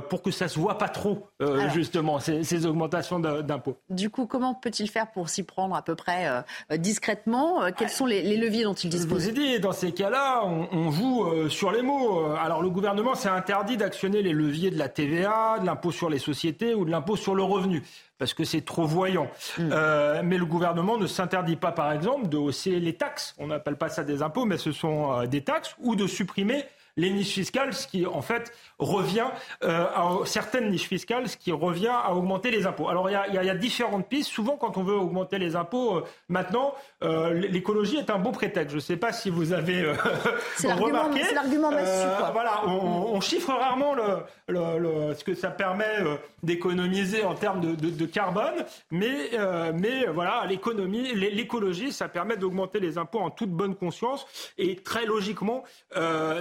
[0.10, 1.28] pour que ça se voit pas trop,
[1.73, 3.78] justement, ces, augmentations d'impôts.
[3.89, 6.43] Du coup, comment peut-il faire pour s'y prendre à peu près
[6.78, 7.71] discrètement?
[7.76, 10.26] Quels sont les, les, leviers dont il dispose Je vous ai dit, dans ces cas-là,
[10.43, 12.33] on, joue euh, sur les mots.
[12.39, 16.19] Alors le gouvernement s'est interdit d'actionner les leviers de la TVA, de l'impôt sur les
[16.19, 17.83] sociétés ou de l'impôt sur le revenu
[18.17, 19.27] parce que c'est trop voyant.
[19.57, 19.69] Hmm.
[19.71, 23.35] Euh, mais le gouvernement ne s'interdit pas, par exemple, de hausser les taxes.
[23.37, 26.63] On n'appelle pas ça des impôts, mais ce sont euh, des taxes, ou de supprimer
[26.97, 29.27] les niches fiscales, ce qui en fait revient
[29.63, 32.89] euh, à certaines niches fiscales, ce qui revient à augmenter les impôts.
[32.89, 34.29] Alors il y a, y a, différentes pistes.
[34.29, 38.71] Souvent, quand on veut augmenter les impôts, euh, maintenant, euh, l'écologie est un bon prétexte.
[38.71, 39.91] Je ne sais pas si vous avez
[40.63, 41.23] remarqué.
[41.23, 42.07] C'est l'argument massif.
[42.33, 44.03] Voilà, on, on, chiffre rarement le,
[44.47, 46.03] le, le, ce que ça permet
[46.43, 49.31] d'économiser en termes de, de, de, carbone, mais,
[49.73, 54.25] mais voilà, l'économie, l'écologie, ça permet d'augmenter les impôts en toute bonne conscience.
[54.57, 55.63] Et très logiquement,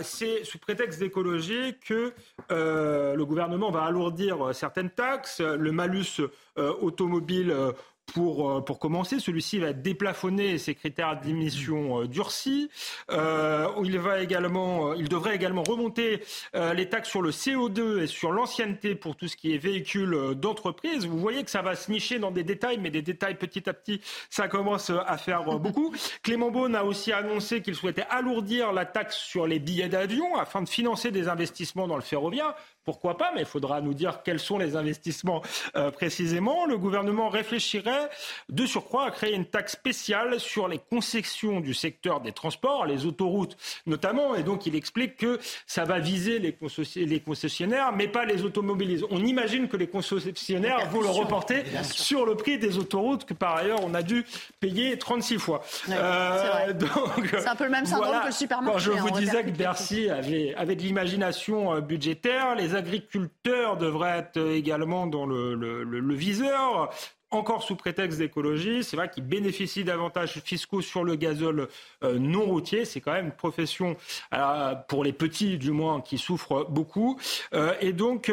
[0.03, 2.13] c'est sous prétexte d'écologie que
[2.51, 6.21] euh, le gouvernement va alourdir certaines taxes, le malus
[6.59, 7.73] euh, automobile euh,
[8.07, 12.71] pour, euh, pour commencer, celui-ci va déplafonner ses critères d'émission euh, durcis.
[13.11, 16.23] Euh, il, va également, euh, il devrait également remonter
[16.55, 21.07] les taxes sur le CO2 et sur l'ancienneté pour tout ce qui est véhicule d'entreprise.
[21.07, 23.73] Vous voyez que ça va se nicher dans des détails, mais des détails petit à
[23.73, 25.95] petit, ça commence à faire beaucoup.
[26.23, 30.63] Clément Beaune a aussi annoncé qu'il souhaitait alourdir la taxe sur les billets d'avion afin
[30.63, 32.55] de financer des investissements dans le ferroviaire.
[32.87, 35.43] Pourquoi pas Mais il faudra nous dire quels sont les investissements
[35.75, 36.67] euh, précisément.
[36.67, 38.09] Le gouvernement réfléchirait
[38.49, 43.05] de surcroît à créer une taxe spéciale sur les concessions du secteur des transports, les
[43.05, 44.37] autoroutes notamment.
[44.37, 46.53] Et donc il explique que ça va viser les,
[47.21, 49.05] concessionnaires, mais pas les automobilistes.
[49.11, 53.57] On imagine que les concessionnaires vont le reporter sur le prix des autoroutes que par
[53.57, 54.25] ailleurs on a dû
[54.61, 55.63] payer 36 fois.
[55.91, 56.73] Euh,
[57.41, 58.85] c'est un peu le même syndrome que le supermarché.
[58.85, 64.39] je vous disais que Bercy avait, avait de l'imagination euh, budgétaire, les agriculteurs devraient être
[64.39, 66.91] également dans le, viseur
[67.33, 68.85] encore sous prétexte d'écologie.
[68.85, 71.69] C'est vrai qu'ils bénéficient d'avantages fiscaux sur le gazole
[72.03, 72.85] non routier.
[72.85, 73.97] C'est quand même une profession,
[74.89, 77.19] pour les petits du moins, qui souffre beaucoup.
[77.81, 78.33] et donc,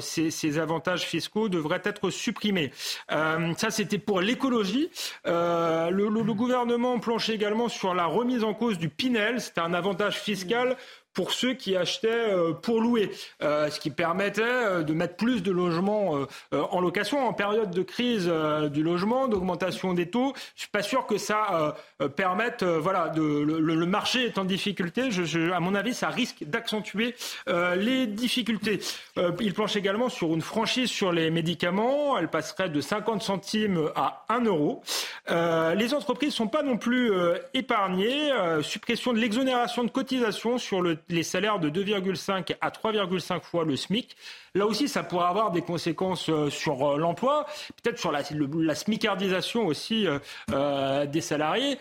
[0.00, 2.70] ces, avantages fiscaux devraient être supprimés.
[3.08, 4.90] ça, c'était pour l'écologie.
[5.24, 9.40] Le, gouvernement planche également sur la remise en cause du Pinel.
[9.40, 10.76] C'était un avantage fiscal
[11.18, 13.10] pour ceux qui achetaient euh, pour louer,
[13.42, 16.14] euh, ce qui permettait euh, de mettre plus de logements
[16.52, 18.30] en location en période de crise
[18.70, 20.32] du logement, d'augmentation des taux.
[20.54, 21.76] Je suis pas sûr que ça
[22.16, 25.10] permette, voilà, de, le, marché est en difficulté.
[25.10, 27.14] Je, à mon avis, ça risque d'accentuer
[27.46, 28.80] les difficultés.
[29.40, 32.18] il planche également sur une franchise sur les médicaments.
[32.18, 34.82] Elle passerait de 50 centimes à 1 euro.
[35.28, 37.10] les entreprises sont pas non plus
[37.54, 38.30] épargnées.
[38.62, 43.76] suppression de l'exonération de cotisation sur le les salaires de 2,5 à 3,5 fois le
[43.76, 44.16] SMIC.
[44.54, 47.46] Là aussi, ça pourrait avoir des conséquences euh, sur euh, l'emploi,
[47.82, 48.24] peut-être sur la,
[48.74, 50.06] smicardisation aussi
[50.50, 51.78] euh, des salariés.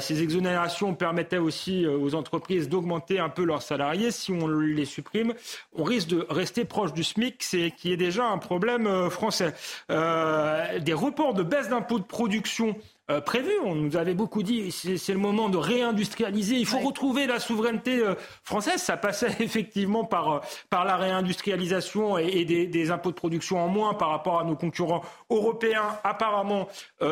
[0.00, 4.10] ces exonérations permettaient aussi aux entreprises d'augmenter un peu leurs salariés.
[4.10, 5.34] Si on les supprime,
[5.74, 9.54] on risque de rester proche du SMIC, c'est qui est déjà un problème français.
[9.88, 12.76] des reports de baisse d'impôts de production
[13.10, 13.50] euh, prévu.
[13.64, 16.56] On nous avait beaucoup dit c'est le moment de réindustrialiser.
[16.56, 18.80] Il faut retrouver la souveraineté euh, française.
[18.80, 23.94] Ça passait effectivement par, euh, par la réindustrialisation et, des, impôts de production en moins
[23.94, 25.98] par rapport à nos concurrents européens.
[26.02, 26.66] Apparemment,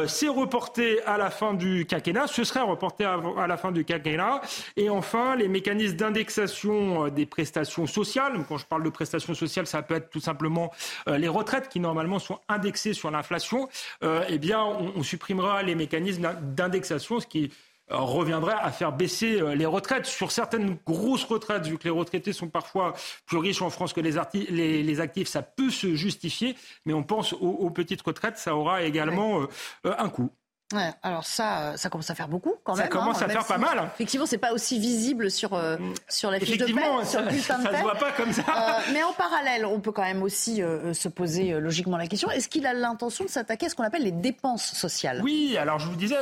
[0.07, 2.27] c'est reporté à la fin du quinquennat.
[2.27, 4.41] Ce serait reporté à, à la fin du quinquennat.
[4.77, 8.45] Et enfin, les mécanismes d'indexation des prestations sociales.
[8.49, 10.73] Quand je parle de prestations sociales, ça peut être tout simplement
[11.07, 13.69] les retraites qui normalement sont indexées sur l'inflation.
[14.03, 17.51] eh bien, on, on supprimera les mécanismes mécanisme d'indexation, ce qui
[17.90, 20.05] euh, reviendrait à faire baisser euh, les retraites.
[20.05, 22.92] Sur certaines grosses retraites, vu que les retraités sont parfois
[23.24, 27.33] plus riches en France que les, les, actifs, ça peut se justifier, mais on pense
[27.33, 30.31] aux, petites retraites, ça aura également euh, un coût.
[30.74, 32.85] Ouais, alors ça, euh, ça commence à faire beaucoup quand même.
[32.85, 33.90] Ça commence hein, à faire pas mal.
[33.94, 35.94] Effectivement, c'est pas aussi visible sur euh, mm.
[36.11, 38.42] sur la fiche de paie, sur le bulletin ça, se voit pas comme ça.
[38.42, 40.61] Euh, mais en parallèle, on peut quand même aussi
[40.92, 44.02] se poser logiquement la question est-ce qu'il a l'intention de s'attaquer à ce qu'on appelle
[44.02, 45.22] les dépenses sociales?
[45.24, 46.16] Oui, alors je vous disais,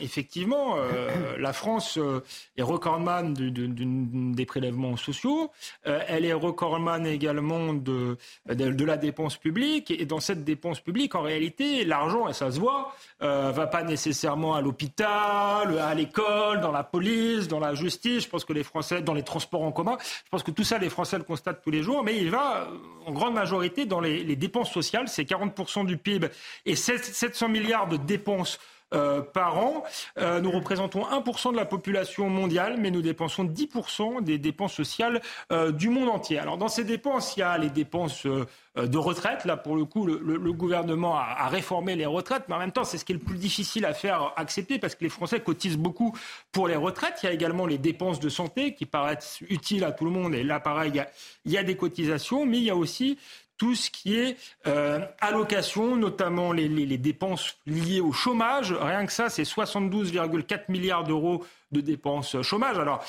[0.00, 0.76] effectivement,
[1.38, 1.98] la France
[2.56, 5.52] est recordman de, des prélèvements sociaux.
[5.84, 9.92] elle est recordman également de, de, de la dépense publique.
[9.92, 12.92] Et dans cette dépense publique, en réalité, l'argent, et ça se voit
[13.52, 18.24] va pas nécessairement à l'hôpital, à l'école, dans la police, dans la justice.
[18.24, 20.78] Je pense que les Français, dans les transports en commun, je pense que tout ça,
[20.78, 22.02] les Français le constatent tous les jours.
[22.02, 25.08] Mais il va, euh, en grande majorité, dans les, les dépenses sociales.
[25.08, 26.28] C'est 40% du PIB
[26.66, 28.58] et 700 milliards de dépenses
[29.32, 29.84] par an.
[30.18, 35.20] Euh, nous représentons 1% de la population mondiale, mais nous dépensons 10% des dépenses sociales
[35.50, 36.38] euh, du monde entier.
[36.38, 39.44] Alors dans ces dépenses, il y a les dépenses de retraite.
[39.44, 42.84] Là, pour le coup, le, gouvernement a, a, réformé les retraites, mais en même temps,
[42.84, 45.76] c'est ce qui est le plus difficile à faire accepter parce que les Français cotisent
[45.76, 46.16] beaucoup
[46.52, 47.18] pour les retraites.
[47.22, 50.34] Il y a également les dépenses de santé qui paraissent utiles à tout le monde.
[50.34, 51.08] Et là, pareil, il y a,
[51.44, 53.18] il y a des cotisations, mais il y a aussi
[53.62, 58.72] tout ce qui est euh, allocation, notamment les, dépenses liées au chômage.
[58.72, 62.80] Rien que ça, c'est 72,4 milliards d'euros de dépenses chômage.
[62.80, 63.04] Alors,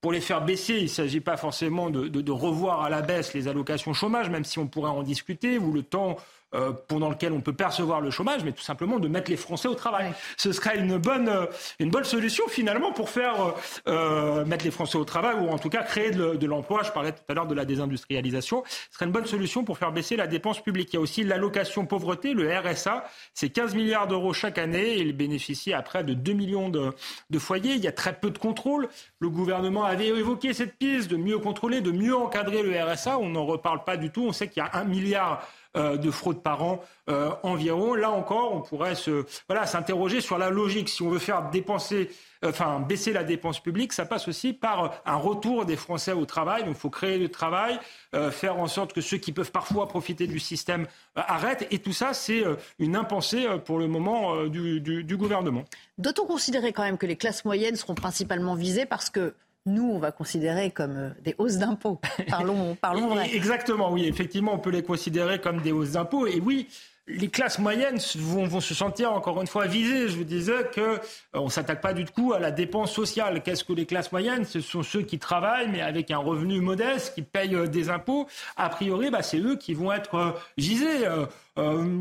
[0.00, 3.48] pour les faire baisser, il ne s'agit pas forcément de, revoir à la baisse les
[3.48, 6.18] allocations chômage, même si on pourrait en discuter, ou le temps
[6.54, 9.66] euh, pendant lequel on peut percevoir le chômage, mais tout simplement de mettre les Français
[9.66, 10.12] au travail.
[10.36, 11.46] Ce serait une bonne, euh,
[11.80, 13.54] une bonne solution finalement pour faire
[13.88, 16.84] euh, mettre les Français au travail ou en tout cas créer de, l'emploi.
[16.84, 18.62] Je parlais tout à l'heure de la désindustrialisation.
[18.68, 20.92] Ce serait une bonne solution pour faire baisser la dépense publique.
[20.92, 23.04] Il y a aussi l'allocation pauvreté, le RSA.
[23.34, 24.98] C'est 15 milliards d'euros chaque année.
[24.98, 26.92] Il bénéficie à près de 2 millions de,
[27.28, 27.74] de foyers.
[27.74, 28.88] Il y a très peu de contrôle.
[29.18, 33.18] Le gouvernement avait évoqué cette piste de mieux contrôler, de mieux encadrer le RSA.
[33.18, 34.26] On n'en reparle pas du tout.
[34.28, 35.42] On sait qu'il y a un milliard
[35.76, 37.94] de fraude par an euh, environ.
[37.94, 40.88] Là encore, on pourrait se, voilà, s'interroger sur la logique.
[40.88, 42.10] Si on veut faire dépenser
[42.44, 46.64] enfin baisser la dépense publique, ça passe aussi par un retour des Français au travail.
[46.64, 47.78] Donc il faut créer du travail,
[48.14, 51.66] euh, faire en sorte que ceux qui peuvent parfois profiter du système arrêtent.
[51.70, 52.42] Et tout ça, c'est
[52.78, 55.64] une impensée pour le moment du, du gouvernement.
[55.98, 59.34] Doit-on considérer quand même que les classes moyennes seront principalement visées parce que
[59.66, 62.00] nous, on va considérer comme euh, des hausses d'impôts.
[62.28, 63.34] Parlons, parlons vrai.
[63.34, 64.06] Exactement, oui.
[64.06, 66.26] Effectivement, on peut les considérer comme des hausses d'impôts.
[66.26, 66.68] Et oui,
[67.08, 70.08] les classes moyennes vont, vont, se sentir encore une fois visées.
[70.08, 70.98] Je vous disais que euh,
[71.34, 73.42] on s'attaque pas du tout à la dépense sociale.
[73.42, 74.44] Qu'est-ce que les classes moyennes?
[74.44, 78.26] Ce sont ceux qui travaillent mais avec un revenu modeste, qui payent euh, des impôts.
[78.56, 81.06] A priori, bah, c'est eux qui vont être gisés.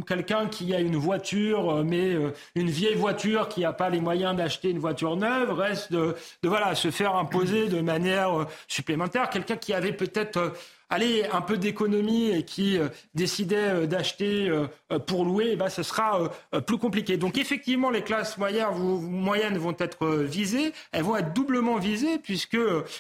[0.08, 2.14] quelqu'un qui a une voiture, mais
[2.56, 6.50] une vieille voiture qui n'a pas les moyens d'acheter une voiture neuve, reste de, de
[6.50, 9.30] voilà se faire imposer de manière supplémentaire.
[9.30, 10.54] Quelqu'un qui avait peut-être
[10.90, 14.68] allez, un peu d'économie et qui euh, décidait euh, d'acheter euh,
[15.00, 16.30] pour louer, eh ben, ce sera
[16.66, 17.18] plus compliqué.
[17.18, 20.74] Donc effectivement, les classes moyennes, vont être visées.
[20.92, 22.58] Elles vont être doublement visées puisque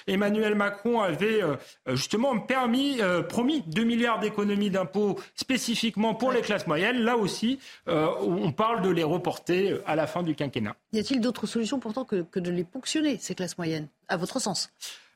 [0.08, 1.42] Emmanuel Macron avait
[1.88, 6.98] justement permis, promis 2 milliards d'économies d'impôts spécifiquement pour les classes moyennes.
[6.98, 10.76] Là aussi, on parle de les reporter à la fin du quinquennat.
[10.94, 14.40] Y a-t-il d'autres solutions pourtant que, que de les ponctionner, ces classes moyennes, à votre
[14.40, 14.72] sens?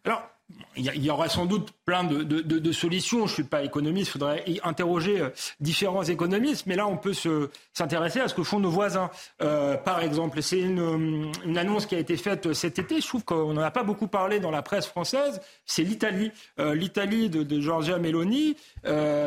[0.06, 0.24] Alors,
[0.80, 3.20] il y, aura sans doute plein de, solutions.
[3.20, 5.30] Je ne suis pas économiste, il faudrait interroger euh,
[5.60, 7.14] différents économistes, mais là, on peut
[7.74, 9.10] s'intéresser à ce que font nos voisins.
[9.42, 13.02] Euh, par exemple, c'est une, annonce qui a été faite cet été.
[13.02, 15.42] Je trouve qu'on n'en a pas beaucoup parlé dans la presse française.
[15.66, 16.32] C'est l'Italie.
[16.60, 18.56] Euh, L'Italie de, Giorgia Meloni,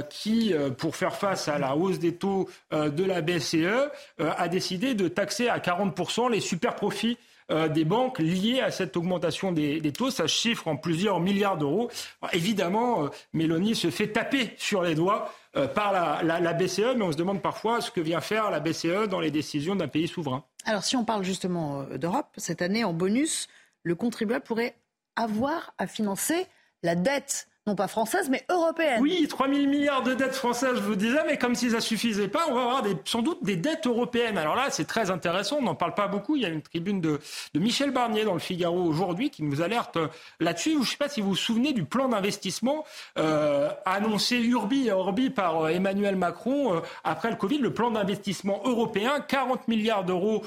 [0.09, 5.09] qui, pour faire face à la hausse des taux de la BCE, a décidé de
[5.09, 7.19] taxer à 40% les super profits
[7.53, 10.11] euh, des banques liées à cette augmentation des, taux.
[10.11, 11.91] Ça chiffre en plusieurs milliards d'euros.
[12.33, 17.13] Évidemment, euh, Mélanie se fait taper sur les doigts euh, par la, BCE, mais on
[17.13, 20.45] se demande parfois ce que vient faire la BCE dans les décisions d'un pays souverain.
[20.65, 23.49] Alors si on parle justement d'Europe, cette année en bonus,
[23.83, 24.77] le contribuable pourrait
[25.17, 26.47] avoir à financer
[26.83, 29.01] la dette non pas française, mais européenne.
[29.01, 32.27] Oui, 3 000 milliards de dettes françaises, je vous disais, mais comme si ça suffisait
[32.27, 34.37] pas, on va avoir sans doute des dettes européennes.
[34.37, 36.35] Alors là, c'est très intéressant, on n'en parle pas beaucoup.
[36.35, 37.21] Il y a une tribune de,
[37.55, 40.09] Michel Barnier dans le Figaro aujourd'hui qui nous alerte euh,
[40.41, 40.73] là-dessus.
[40.73, 42.85] Je ne sais pas si vous vous souvenez du plan d'investissement
[43.17, 48.61] euh, annoncé Urbi et Orbi par euh, Emmanuel Macron après le Covid, le plan d'investissement
[48.65, 50.43] européen, 40 milliards d'euros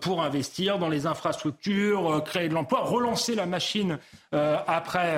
[0.00, 3.98] pour investir dans les infrastructures, créer de l'emploi, relancer la machine
[4.32, 5.14] après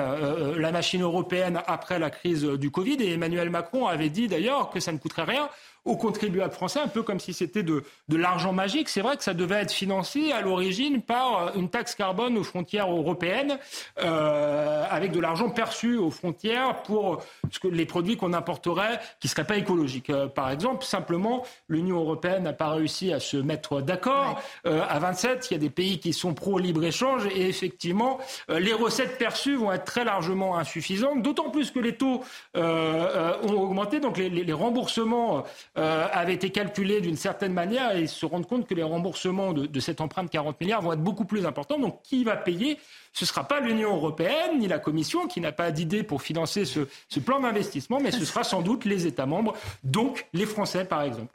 [0.57, 2.97] la machine européenne après la crise du Covid.
[3.01, 5.49] Et Emmanuel Macron avait dit d'ailleurs que ça ne coûterait rien
[5.85, 8.89] aux contribuables français, un peu comme si c'était de, de l'argent magique.
[8.89, 12.91] C'est vrai que ça devait être financé à l'origine par une taxe carbone aux frontières
[12.91, 13.59] européennes,
[14.01, 19.27] euh, avec de l'argent perçu aux frontières pour ce que, les produits qu'on importerait qui
[19.27, 20.09] ne seraient pas écologiques.
[20.09, 24.41] Euh, par exemple, simplement, l'Union européenne n'a pas réussi à se mettre d'accord.
[24.65, 28.19] Euh, à 27, il y a des pays qui sont pro-libre-échange et effectivement,
[28.49, 32.23] euh, les recettes perçues vont être très largement insuffisantes, d'autant plus que les taux
[32.55, 35.43] ont augmenté, donc les, les remboursements
[35.77, 39.79] euh, avait été calculé d'une certaine manière et se rendre compte que les remboursements de,
[39.79, 41.79] cette empreinte 40 milliards vont être beaucoup plus importants.
[41.79, 42.77] Donc qui va payer?
[43.13, 46.65] Ce ne sera pas l'Union européenne ni la Commission qui n'a pas d'idée pour financer
[46.65, 49.53] ce, ce plan d'investissement, mais ce sera sans doute les États membres,
[49.83, 51.33] donc les Français par exemple.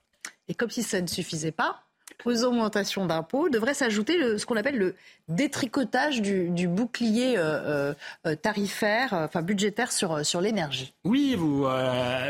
[0.49, 1.83] Et comme si ça ne suffisait pas,
[2.25, 4.95] aux augmentations d'impôts devrait s'ajouter ce qu'on appelle le
[5.31, 7.95] détricotage du, bouclier euh,
[8.27, 10.93] euh, tarifaire, euh, enfin budgétaire sur, sur l'énergie.
[11.05, 11.37] Oui,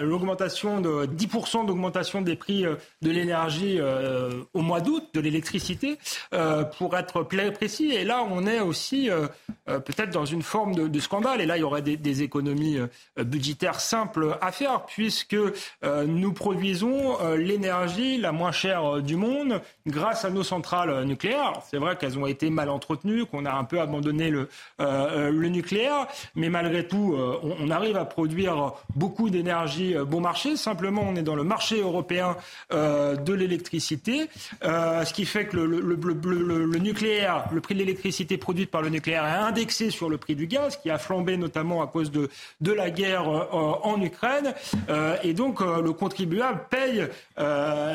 [0.03, 3.81] l'augmentation de 10% d'augmentation des prix de l'énergie
[4.55, 5.99] au mois d'août, de l'électricité,
[6.79, 7.23] pour être
[7.53, 7.93] précis.
[7.93, 9.09] Et là, on est aussi
[9.67, 11.41] peut-être dans une forme de, scandale.
[11.41, 12.79] Et là, il y aurait des économies
[13.19, 15.37] budgétaires simples à faire, puisque
[15.83, 19.61] nous produisons l'énergie la moins chère du monde
[19.91, 21.55] grâce à nos centrales nucléaires.
[21.71, 24.49] C'est vrai qu'elles ont été mal entretenues, qu'on a un peu abandonné le,
[24.81, 30.21] euh, le nucléaire, mais malgré tout, euh, on, arrive à produire beaucoup d'énergie euh, bon
[30.21, 30.57] marché.
[30.57, 32.37] Simplement, on est dans le marché européen
[32.71, 34.29] de l'électricité,
[34.63, 39.49] ce qui fait que le, nucléaire, le prix de l'électricité produite par le nucléaire est
[39.49, 42.29] indexé sur le prix du gaz, qui a flambé notamment à cause de,
[42.61, 44.55] de la guerre en Ukraine.
[45.23, 47.09] et donc, le contribuable paye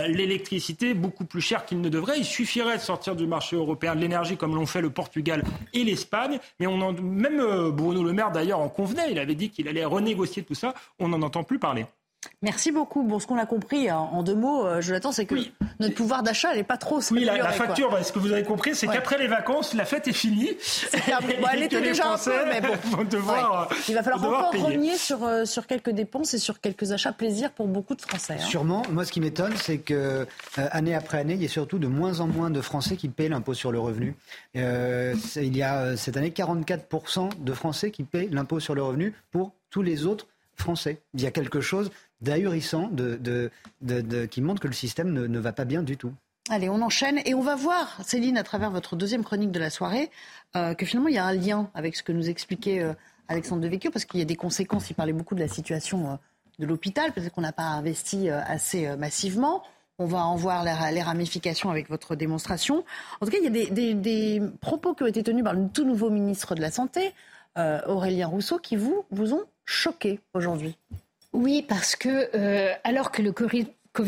[0.07, 2.17] l'électricité beaucoup plus cher qu'il ne devrait.
[2.17, 5.83] Il suffirait de sortir du marché européen de l'énergie comme l'ont fait le Portugal et
[5.83, 6.39] l'Espagne.
[6.59, 9.11] Mais on en, même euh, Bruno Le Maire d'ailleurs en convenait.
[9.11, 10.73] Il avait dit qu'il allait renégocier tout ça.
[10.99, 11.85] On n'en entend plus parler.
[12.41, 13.03] Merci beaucoup.
[13.03, 15.35] Bon, ce qu'on a compris hein, en deux mots, euh, Jonathan, c'est que
[15.79, 16.99] notre pouvoir d'achat n'est pas trop.
[17.11, 20.13] Oui, la, facture, ce que vous avez compris, c'est qu'après les vacances, la fête est
[20.13, 20.57] finie.
[21.53, 23.03] elle était déjà un peu, mais bon.
[23.09, 27.11] devoir, Il va falloir encore renier sur, euh, sur quelques dépenses et sur quelques achats
[27.11, 28.37] plaisir pour beaucoup de Français.
[28.39, 28.45] Hein.
[28.45, 28.83] Sûrement.
[28.89, 30.25] Moi, ce qui m'étonne, c'est que euh,
[30.71, 33.29] année après année, il y a surtout de moins en moins de Français qui paient
[33.29, 34.15] l'impôt sur le revenu.
[34.53, 39.53] il y a cette année 44% de Français qui paient l'impôt sur le revenu pour
[39.69, 41.01] tous les autres Français.
[41.13, 41.91] Il y a quelque chose
[42.25, 42.89] d'ahurissant
[44.29, 46.11] qui montre que le système ne, va pas bien du tout.
[46.49, 49.69] Allez, on enchaîne et on va voir, Céline, à travers votre deuxième chronique de la
[49.69, 50.11] soirée,
[50.55, 52.93] euh, que finalement il y a un lien avec ce que nous expliquait euh,
[53.27, 54.89] Alexandre Devecchio, parce qu'il y a des conséquences.
[54.89, 56.15] Il parlait beaucoup de la situation euh,
[56.59, 59.63] de l'hôpital, peut-être qu'on n'a pas investi assez massivement.
[59.97, 62.85] On va en voir les, ramifications avec votre démonstration.
[63.21, 65.67] En tout cas, il y a des, des, propos qui ont été tenus par le
[65.67, 67.13] tout nouveau ministre de la Santé,
[67.57, 70.77] Aurélien Rousseau, qui vous, vous ont choqué aujourd'hui.
[71.35, 73.67] Oui, parce que euh, alors que le Covid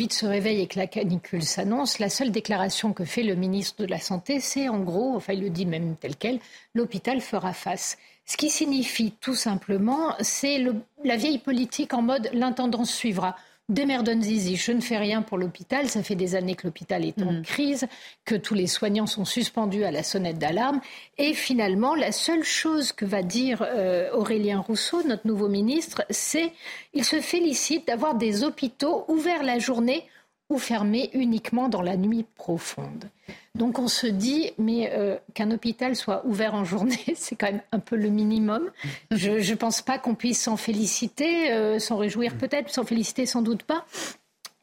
[0.09, 3.89] se réveille et que la canicule s'annonce, la seule déclaration que fait le ministre de
[3.89, 6.39] la Santé, c'est en gros, enfin il le dit même tel quel,
[6.73, 7.97] l'hôpital fera face.
[8.25, 10.63] Ce qui signifie tout simplement, c'est
[11.03, 13.35] la vieille politique en mode l'intendance suivra.
[13.69, 15.89] Démerdons Zizi, je ne fais rien pour l'hôpital.
[15.89, 17.41] Ça fait des années que l'hôpital est en mhm.
[17.41, 17.85] crise,
[18.23, 20.79] que tous les soignants sont suspendus à la sonnette d'alarme.
[21.17, 26.53] Et finalement, la seule chose que va dire euh, Aurélien Rousseau, notre nouveau ministre, c'est
[26.93, 30.07] il se félicite d'avoir des hôpitaux ouverts la journée
[30.49, 33.09] ou fermés uniquement dans la nuit profonde.
[33.55, 37.61] Donc on se dit, mais euh, qu'un hôpital soit ouvert en journée, c'est quand même
[37.71, 38.69] un peu le minimum.
[39.11, 43.41] Je ne pense pas qu'on puisse s'en féliciter, euh, s'en réjouir peut-être, s'en féliciter sans
[43.41, 43.85] doute pas.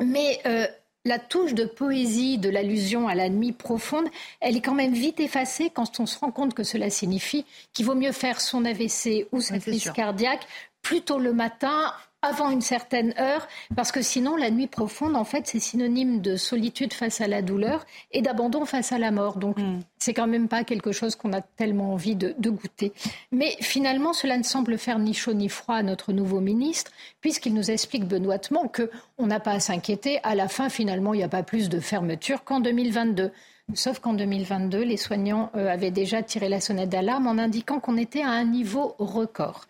[0.02, 0.66] Mais euh,
[1.04, 4.06] la touche de poésie de l'allusion à la nuit profonde,
[4.40, 7.84] elle est quand même vite effacée quand on se rend compte que cela signifie qu'il
[7.84, 10.46] vaut mieux faire son AVC ou sa crise cardiaque
[10.82, 11.92] plutôt le matin
[12.24, 13.46] avant une certaine heure,
[13.76, 17.42] parce que sinon, la nuit profonde, en fait, c'est synonyme de solitude face à la
[17.42, 19.36] douleur et d'abandon face à la mort.
[19.36, 19.80] Donc, mm.
[20.04, 22.92] C'est quand même pas quelque chose qu'on a tellement envie de, goûter.
[23.32, 26.92] Mais finalement, cela ne semble faire ni chaud ni froid à notre nouveau ministre,
[27.22, 30.20] puisqu'il nous explique benoîtement qu'on n'a pas à s'inquiéter.
[30.22, 33.32] À la fin, finalement, il n'y a pas plus de fermeture qu'en 2022.
[33.72, 37.96] Sauf qu'en 2022, les soignants euh, avaient déjà tiré la sonnette d'alarme en indiquant qu'on
[37.96, 39.64] était à un niveau record.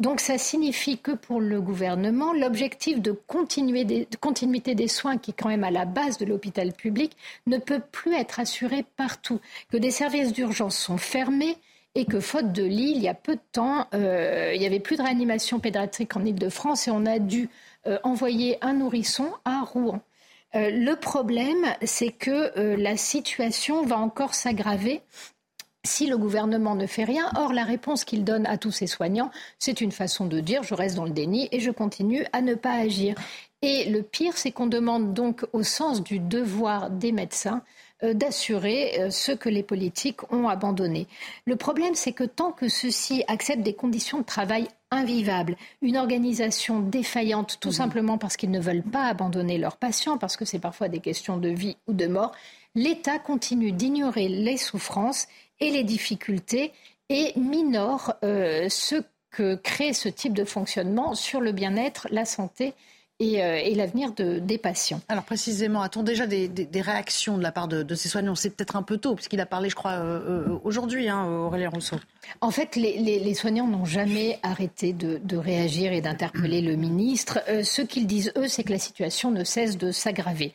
[0.00, 5.48] Donc ça signifie que pour le gouvernement, l'objectif de, continuité des soins, qui est quand
[5.48, 7.16] même à la base de l'hôpital public,
[7.46, 9.40] ne peut plus être assuré partout.
[9.70, 11.56] Que des services d'urgence sont fermés
[11.96, 14.80] et que faute de lits, il y a peu de temps, euh, il n'y avait
[14.80, 17.48] plus de réanimation pédiatrique en Ile-de-France et on a dû
[17.86, 20.02] euh, envoyer un nourrisson à Rouen.
[20.54, 25.00] Euh, le problème, c'est que la situation va encore s'aggraver
[25.84, 27.30] si le gouvernement ne fait rien.
[27.36, 30.74] Or, la réponse qu'il donne à tous ses soignants, c'est une façon de dire je
[30.74, 33.14] reste dans le déni et je continue à ne pas agir.
[33.62, 37.62] Et le pire, c'est qu'on demande donc au sens du devoir des médecins
[38.02, 41.06] d'assurer euh, ce que les politiques ont abandonné.
[41.46, 46.80] Le problème, c'est que tant que ceux-ci acceptent des conditions de travail invivables, une organisation
[46.80, 47.72] défaillante, tout mmh.
[47.72, 51.38] simplement parce qu'ils ne veulent pas abandonner leurs patients, parce que c'est parfois des questions
[51.38, 52.32] de vie ou de mort,
[52.74, 55.26] l'État continue d'ignorer les souffrances
[55.60, 56.72] et les difficultés
[57.08, 58.96] et minore euh, ce
[59.30, 62.74] que crée ce type de fonctionnement sur le bien-être, la santé
[63.22, 65.00] euh, et, l'avenir de, des patients.
[65.08, 68.34] Alors précisément, a-t-on déjà des, réactions de la part de, ces soignants?
[68.34, 71.70] C'est peut-être un peu tôt, puisqu'il a parlé, je crois, euh, euh, aujourd'hui, hein, Aurélien
[71.70, 71.96] Rousseau.
[72.40, 77.40] En fait, les, soignants n'ont jamais arrêté de, réagir et d'interpeller le ministre.
[77.62, 80.54] ce qu'ils disent, eux, c'est que la situation ne cesse de s'aggraver.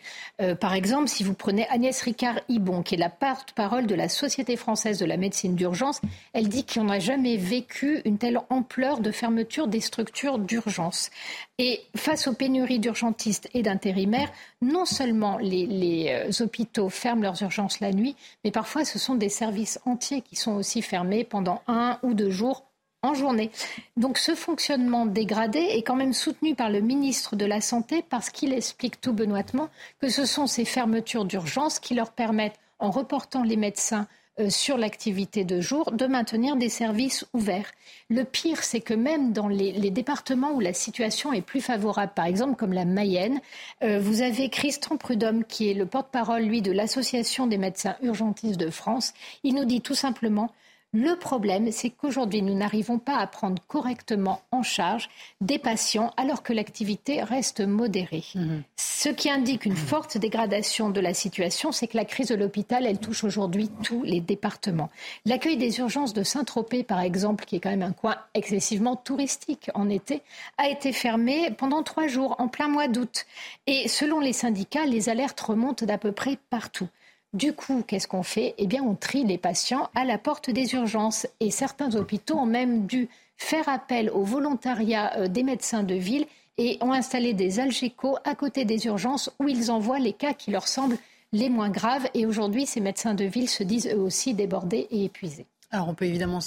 [0.60, 4.98] par exemple, si vous prenez Agnès Ricard-Ibon, qui est la porte-parole de la Société française
[5.00, 6.02] de la médecine d'urgence,
[6.34, 11.10] elle dit qu'on n'a jamais vécu une telle ampleur de fermeture des structures d'urgence.
[11.58, 14.32] Et face aux pénuries d'urgentistes et d'intérimaires,
[14.62, 19.30] non seulement les, euh, hôpitaux ferment leurs urgences la nuit, mais parfois ce sont des
[19.30, 22.66] services entiers qui sont aussi fermés pendant un ou deux jours
[23.04, 23.50] en journée.
[23.98, 28.30] Donc ce fonctionnement dégradé est quand même soutenu par le ministre de la Santé parce
[28.30, 33.44] qu'il explique tout benoîtement que ce sont ces fermetures d'urgence qui leur permettent, en reportant
[33.44, 34.08] les médecins
[34.50, 37.72] sur l'activité de jour, de maintenir des services ouverts.
[38.10, 42.26] Le pire, c'est que même dans les, départements où la situation est plus favorable, par
[42.26, 43.42] exemple comme la Mayenne,
[43.84, 48.60] euh, vous avez Christian Prudhomme, qui est le porte-parole, lui, de l'Association des médecins urgentistes
[48.60, 49.14] de France.
[49.44, 50.52] Il nous dit tout simplement
[50.94, 56.44] le problème, c'est qu'aujourd'hui, nous n'arrivons pas à prendre correctement en charge des patients alors
[56.44, 58.26] que l'activité reste modérée.
[58.36, 58.64] Mhm.
[58.76, 62.86] Ce qui indique une forte dégradation de la situation, c'est que la crise de l'hôpital,
[62.86, 64.90] elle touche aujourd'hui tous les départements.
[65.26, 69.72] L'accueil des urgences de Saint-Tropez, par exemple, qui est quand même un coin excessivement touristique
[69.74, 70.22] en été,
[70.58, 73.26] a été fermé pendant trois jours, en plein mois d'août.
[73.66, 76.90] Et selon les syndicats, les alertes remontent d'à peu près partout.
[77.34, 78.56] Du coup, qu'est-ce qu'on fait?
[78.58, 81.28] Eh bien, on trie les patients à la porte des urgences.
[81.40, 83.08] Et certains hôpitaux ont même dû
[83.38, 86.26] faire appel au volontariat euh, des médecins de ville
[86.58, 90.52] et ont installé des algécos à côté des urgences où ils envoient les cas qui
[90.52, 90.98] leur semblent
[91.32, 92.08] les moins graves.
[92.14, 95.46] Et aujourd'hui, ces médecins de ville se disent eux aussi débordés et épuisés.
[95.72, 96.40] Alors, on peut évidemment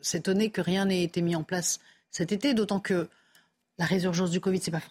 [0.00, 1.78] s'étonner que rien n'ait été mis en place
[2.10, 3.08] cet été, d'autant que
[3.78, 4.84] la résurgence du Covid, ce n'est pas,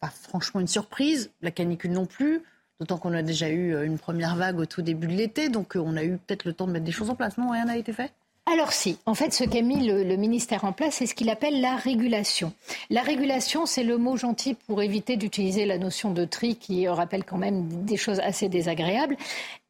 [0.00, 2.42] pas franchement une surprise, la canicule non plus.
[2.80, 5.76] D'autant qu'on a déjà eu euh, une première vague au tout début de l'été, donc
[5.76, 7.36] euh, on a eu peut-être le temps de mettre des choses en place.
[7.36, 8.12] Non, rien n'a été fait
[8.50, 11.60] alors si, en fait, ce qu'a mis le, ministère en place, c'est ce qu'il appelle
[11.60, 12.52] la régulation.
[12.88, 17.24] La régulation, c'est le mot gentil pour éviter d'utiliser la notion de tri qui rappelle
[17.24, 19.16] quand même des choses assez désagréables.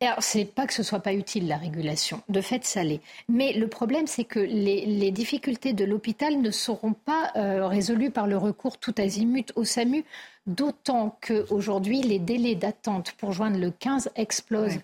[0.00, 2.22] Alors, c'est pas que ce soit pas utile la régulation.
[2.28, 3.00] De fait, ça l'est.
[3.28, 8.26] Mais le problème, c'est que les, difficultés de l'hôpital ne seront pas euh, résolues par
[8.26, 10.04] le recours tout azimut au SAMU,
[10.46, 14.78] d'autant qu'aujourd'hui, les délais d'attente pour joindre le 15 explosent.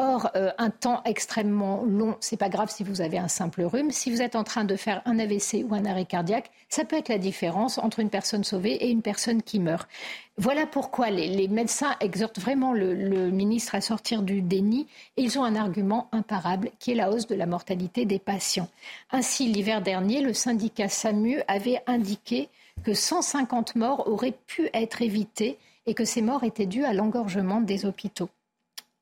[0.00, 3.90] Or, euh, un temps extrêmement long, c'est pas grave si vous avez un simple rhume.
[3.90, 6.94] Si vous êtes en train de faire un AVC ou un arrêt cardiaque, ça peut
[6.94, 9.88] être la différence entre une personne sauvée et une personne qui meurt.
[10.36, 14.86] Voilà pourquoi les, médecins exhortent vraiment le, le, ministre à sortir du déni
[15.16, 18.68] et ils ont un argument imparable qui est la hausse de la mortalité des patients.
[19.10, 22.50] Ainsi, l'hiver dernier, le syndicat SAMU avait indiqué
[22.84, 27.60] que 150 morts auraient pu être évitées et que ces morts étaient dues à l'engorgement
[27.60, 28.30] des hôpitaux.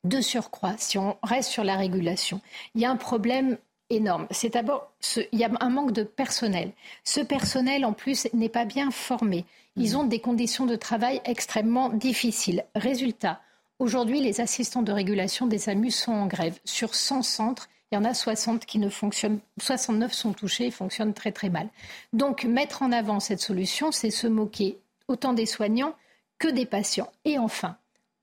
[0.07, 2.41] De surcroît, si on reste sur la régulation,
[2.77, 3.59] il y a un problème
[3.91, 4.29] énorme.
[4.31, 4.93] C'est d'abord,
[5.33, 6.71] il y a un manque de personnel.
[7.03, 9.45] Ce personnel, en plus, n'est pas bien formé.
[9.75, 9.97] Ils mhm.
[9.97, 12.65] ont des conditions de travail extrêmement difficiles.
[12.77, 13.41] Résultat,
[13.81, 16.57] aujourd'hui, les assistants de régulation des AMU sont en grève.
[16.65, 20.71] Sur 100 centres, il y en a 60 qui ne fonctionnent, 69 sont touchés et
[20.71, 21.69] fonctionnent très très mal.
[22.13, 24.79] Donc, mettre en avant cette solution, c'est se moquer
[25.09, 25.97] autant des soignants
[26.39, 27.11] que des patients.
[27.25, 27.77] Et enfin,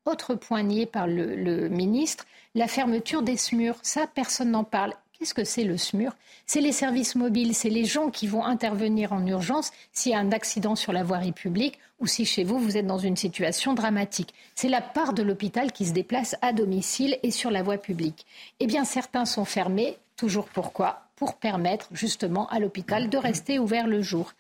[0.06, 2.26] autre point nié par le, ministre,
[2.56, 3.76] la fermeture des SMUR.
[3.82, 4.94] Ça, personne n'en parle.
[5.18, 6.12] Qu'est-ce que c'est le SMUR
[6.46, 10.20] C'est les services mobiles, c'est les gens qui vont intervenir en urgence s'il y a
[10.20, 13.74] un accident sur la voirie publique ou si chez vous, vous êtes dans une situation
[13.74, 14.34] dramatique.
[14.56, 18.26] C'est la part de l'hôpital qui se déplace à domicile et sur la voie publique.
[18.60, 19.98] Eh bien, certains sont fermés.
[20.18, 21.08] Toujours pourquoi?
[21.16, 24.34] Pour permettre justement à l'hôpital de rester ouvert le jour.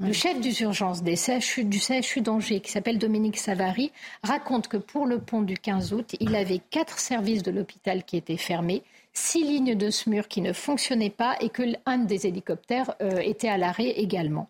[0.00, 3.90] Le chef des urgences du CHU d'Angers, qui s'appelle Dominique Savary,
[4.22, 8.16] raconte que pour le pont du 15 août, il avait quatre services de l'hôpital qui
[8.16, 12.94] étaient fermés, six lignes de SMUR qui ne fonctionnaient pas et que l'un des hélicoptères
[13.02, 14.48] euh, était à l'arrêt également.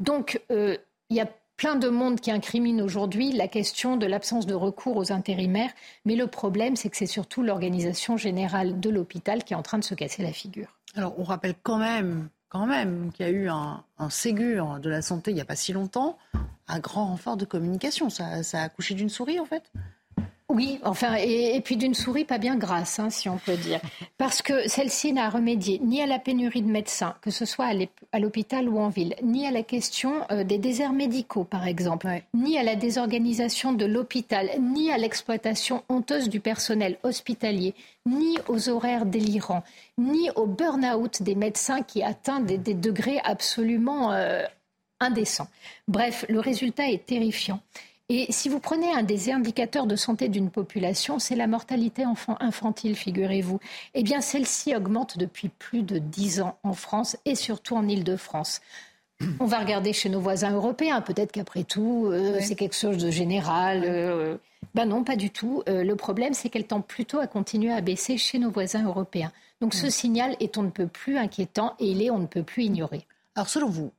[0.00, 0.76] Donc, euh,
[1.10, 4.96] il y a plein de monde qui incrimine aujourd'hui la question de l'absence de recours
[4.96, 5.70] aux intérimaires,
[6.06, 9.78] mais le problème, c'est que c'est surtout l'organisation générale de l'hôpital qui est en train
[9.78, 10.76] de se casser la figure.
[10.96, 15.02] Alors, on rappelle quand même quand même qu'il y a eu un, Ségur de la
[15.02, 16.18] santé il n'y a pas si longtemps,
[16.66, 18.10] un grand renfort de communication.
[18.10, 19.70] Ça, ça a accouché d'une souris, en fait
[20.50, 23.80] oui, enfin, et, puis d'une souris pas bien grasse, hein, si on peut dire.
[24.16, 27.70] Parce que celle-ci n'a remédié ni à la pénurie de médecins, que ce soit
[28.12, 32.08] à l'hôpital ou en ville, ni à la question euh, des déserts médicaux, par exemple,
[32.32, 37.74] ni à la désorganisation de l'hôpital, ni à l'exploitation honteuse du personnel hospitalier,
[38.06, 39.64] ni aux horaires délirants,
[39.98, 44.44] ni au burn-out des médecins qui atteignent des, degrés absolument euh,
[44.98, 45.48] indécents.
[45.88, 47.60] Bref, le résultat est terrifiant.
[48.10, 52.38] Et si vous prenez un des indicateurs de santé d'une population, c'est la mortalité enfant
[52.40, 53.60] infantile, figurez-vous.
[53.92, 58.62] Eh bien, celle-ci augmente depuis plus de dix ans en France et surtout en Île-de-France.
[59.40, 61.02] On va regarder chez nos voisins européens.
[61.02, 63.82] Peut-être qu'après tout, euh, c'est quelque chose de général.
[63.84, 64.36] Euh,
[64.74, 65.62] ben non, pas du tout.
[65.68, 69.32] Euh, le problème, c'est qu'elle tend plutôt à continuer à baisser chez nos voisins européens.
[69.60, 72.44] Donc ce signal est on ne peut plus inquiétant et il est on ne peut
[72.44, 73.04] plus ignorer.
[73.34, 73.92] Alors selon vous,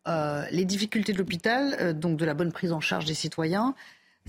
[0.51, 3.76] les difficultés de l'hôpital, donc de la bonne prise en charge des citoyens,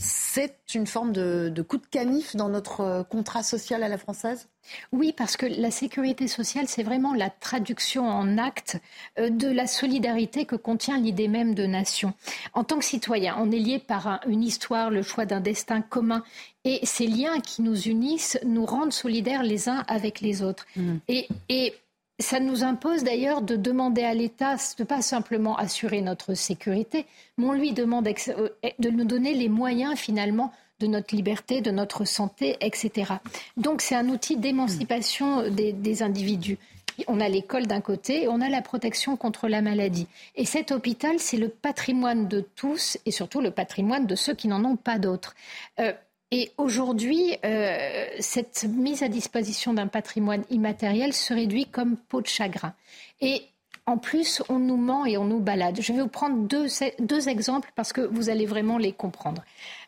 [0.00, 4.48] c'est une forme de, coup de canif dans notre euh, contrat social à la française?
[4.92, 8.78] Oui, parce que la sécurité sociale, c'est vraiment la traduction en acte
[9.18, 12.14] euh, de la solidarité que contient l'idée même de nation.
[12.54, 16.24] En tant que citoyen, on est lié par une histoire, le choix d'un destin commun.
[16.64, 20.66] Et ces liens qui nous unissent nous rendent solidaires les uns avec les autres.
[20.76, 20.96] Mmh.
[21.08, 21.74] et
[22.20, 27.06] ça nous impose d'ailleurs de demander à l'État de pas simplement assurer notre sécurité,
[27.38, 28.48] mais on lui demande euh,
[28.78, 33.14] de nous donner les moyens finalement de notre liberté, de notre santé, etc.
[33.56, 36.58] Donc c'est un outil d'émancipation des, individus.
[37.06, 40.06] On a l'école d'un côté on a la protection contre la maladie.
[40.36, 44.48] Et cet hôpital, c'est le patrimoine de tous et surtout le patrimoine de ceux qui
[44.48, 45.34] n'en ont pas d'autres.
[45.78, 45.92] Euh,
[46.30, 52.28] et aujourd'hui, euh, cette mise à disposition d'un patrimoine immatériel se réduit comme peau de
[52.28, 52.72] chagrin.
[53.20, 53.42] Et
[53.86, 55.80] en plus, on nous ment et on nous balade.
[55.80, 59.42] Je vais vous prendre deux, exemples parce que vous allez vraiment les comprendre.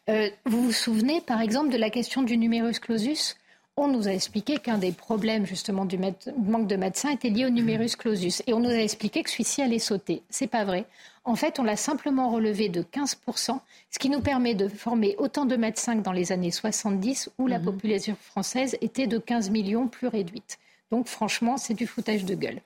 [0.08, 3.36] Euh, vous vous souvenez, par exemple, de la question du numerus clausus?
[3.76, 7.50] On nous a expliqué qu'un des problèmes justement du manque de médecins était lié au
[7.50, 8.42] numerus clausus.
[8.46, 10.22] Et on nous a expliqué que celui-ci allait sauter.
[10.28, 10.84] C'est pas vrai.
[11.24, 13.58] En fait, on l'a simplement relevé de 15%,
[13.90, 17.46] ce qui nous permet de former autant de médecins que dans les années 70, où
[17.46, 17.64] la mhm.
[17.64, 20.58] population française était de 15 millions plus réduite.
[20.90, 22.60] Donc franchement, c'est du foutage de gueule.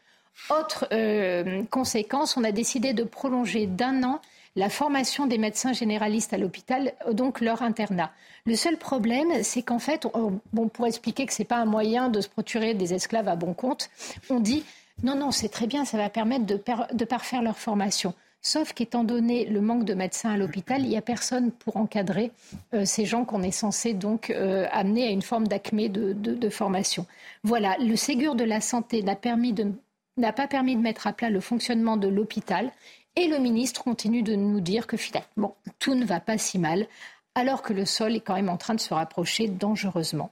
[0.50, 4.20] Autre euh, conséquence, on a décidé de prolonger d'un an
[4.56, 8.10] la formation des médecins généralistes à l'hôpital, donc leur internat.
[8.46, 10.06] Le seul problème, c'est qu'en fait,
[10.52, 13.36] bon, pour expliquer que ce n'est pas un moyen de se procurer des esclaves à
[13.36, 13.90] bon compte,
[14.30, 14.64] on dit
[15.02, 16.60] Non, non, c'est très bien, ça va permettre de,
[16.92, 18.14] de parfaire leur formation.
[18.46, 22.30] Sauf qu'étant donné le manque de médecins à l'hôpital, il n'y a personne pour encadrer
[22.74, 27.06] euh, ces gens qu'on est censé donc euh, amener à une forme d'acmé de, formation.
[27.42, 31.96] Voilà, le Ségur de la santé n'a pas permis de mettre à plat le fonctionnement
[31.96, 32.70] de l'hôpital.
[33.16, 36.86] Et le ministre continue de nous dire que finalement, tout ne va pas si mal,
[37.34, 40.30] alors que le sol est quand même en train de se rapprocher dangereusement.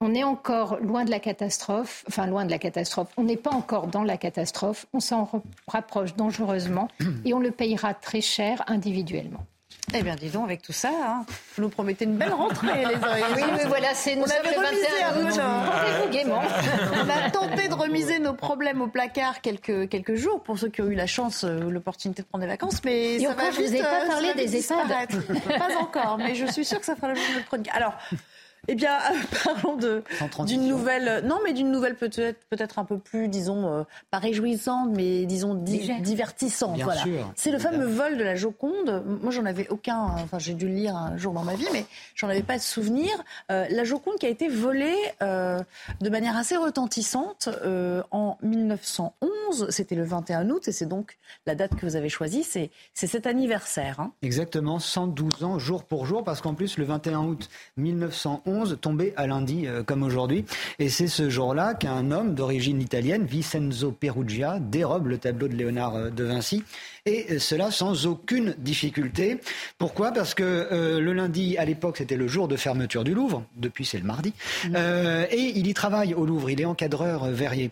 [0.00, 3.52] On est encore loin de la catastrophe, enfin loin de la catastrophe, on n'est pas
[3.52, 5.30] encore dans la catastrophe, on s'en
[5.66, 6.88] rapproche dangereusement
[7.24, 9.46] et on le payera très cher individuellement.
[9.92, 12.94] Eh bien, dis donc, avec tout ça, hein, vous nous promettez une belle rentrée, les
[12.94, 16.30] Oui, mais voilà, c'est nous on avait remisé un
[17.04, 20.80] On a tenté de remiser nos problèmes au placard quelques, quelques jours pour ceux qui
[20.80, 23.74] ont eu la chance, euh, l'opportunité de prendre des vacances, mais ça va je vous
[23.74, 25.58] ai pas euh, parlé des EHPAD.
[25.58, 27.68] pas encore, mais je suis sûre que ça fera le jour de chronique.
[27.72, 27.94] Alors,
[28.68, 28.98] eh bien,
[29.44, 29.76] parlons
[30.44, 34.90] d'une nouvelle, non, mais d'une nouvelle peut-être peut-être un peu plus, disons, euh, pas réjouissante,
[34.94, 36.80] mais disons divertissante.
[36.80, 37.04] voilà.
[37.36, 39.04] C'est le fameux vol de la Joconde.
[39.22, 41.84] Moi, j'en avais aucun, enfin, j'ai dû le lire un jour dans ma vie, mais
[42.14, 43.10] j'en avais pas de souvenir.
[43.50, 45.60] Euh, la Joconde qui a été volée euh,
[46.00, 47.48] de manière assez retentissante
[48.10, 49.68] en 1911.
[49.70, 52.44] C'était le 21 août, et c'est donc la date que vous avez choisie.
[52.44, 54.00] C'est cet anniversaire.
[54.00, 54.12] Hein.
[54.22, 59.26] Exactement, 112 ans jour pour jour, parce qu'en plus, le 21 août 1911 tombé à
[59.26, 60.44] lundi euh, comme aujourd'hui.
[60.78, 65.96] Et c'est ce jour-là qu'un homme d'origine italienne, Vincenzo Perugia, dérobe le tableau de Léonard
[65.96, 66.62] euh, de Vinci
[67.06, 69.38] et cela sans aucune difficulté.
[69.76, 70.10] Pourquoi?
[70.12, 73.44] Parce que euh, le lundi, à l'époque, c'était le jour de fermeture du Louvre.
[73.56, 74.32] Depuis, c'est le mardi.
[74.64, 74.72] Mmh.
[74.74, 76.48] Euh, et il y travaille au Louvre.
[76.48, 77.70] Il est encadreur euh, verrier.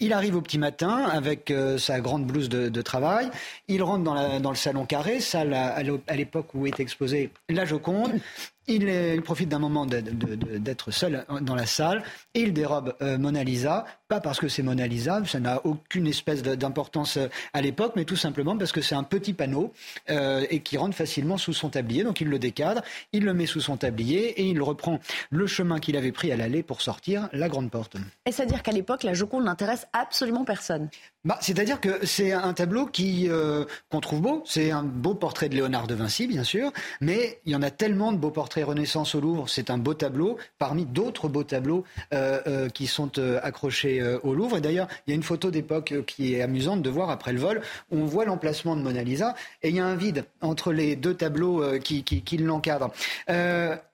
[0.00, 3.30] Il arrive au petit matin avec sa grande blouse de, travail.
[3.68, 7.64] Il rentre dans, dans, le salon carré, salle à, à l'époque où est exposée la
[7.64, 8.20] Joconde.
[8.66, 12.02] Il, il, profite d'un moment d'être seul dans la salle
[12.34, 16.42] et il dérobe Mona Lisa, pas parce que c'est Mona Lisa, ça n'a aucune espèce
[16.42, 17.18] d'importance
[17.52, 19.72] à l'époque, mais tout simplement parce que c'est un petit panneau
[20.10, 22.04] euh, et qui rentre facilement sous son tablier.
[22.04, 24.98] Donc il le décadre, il le met sous son tablier et il reprend
[25.30, 27.96] le chemin qu'il avait pris à l'aller pour sortir la grande porte.
[28.26, 30.88] Et c'est-à-dire qu'à l'époque, la Joconde n'intéresse absolument personne?
[31.24, 34.42] Bah, C'est-à-dire que c'est un tableau qui euh, qu'on trouve beau.
[34.46, 37.70] C'est un beau portrait de Léonard de Vinci, bien sûr, mais il y en a
[37.70, 39.48] tellement de beaux portraits Renaissance au Louvre.
[39.48, 44.58] C'est un beau tableau parmi d'autres beaux tableaux euh, euh, qui sont accrochés au Louvre.
[44.58, 47.40] Et d'ailleurs, il y a une photo d'époque qui est amusante de voir après le
[47.40, 47.62] vol.
[47.90, 51.14] On voit l'emplacement de Mona Lisa et il y a un vide entre les deux
[51.14, 52.90] tableaux qui, qui, qui l'encadrent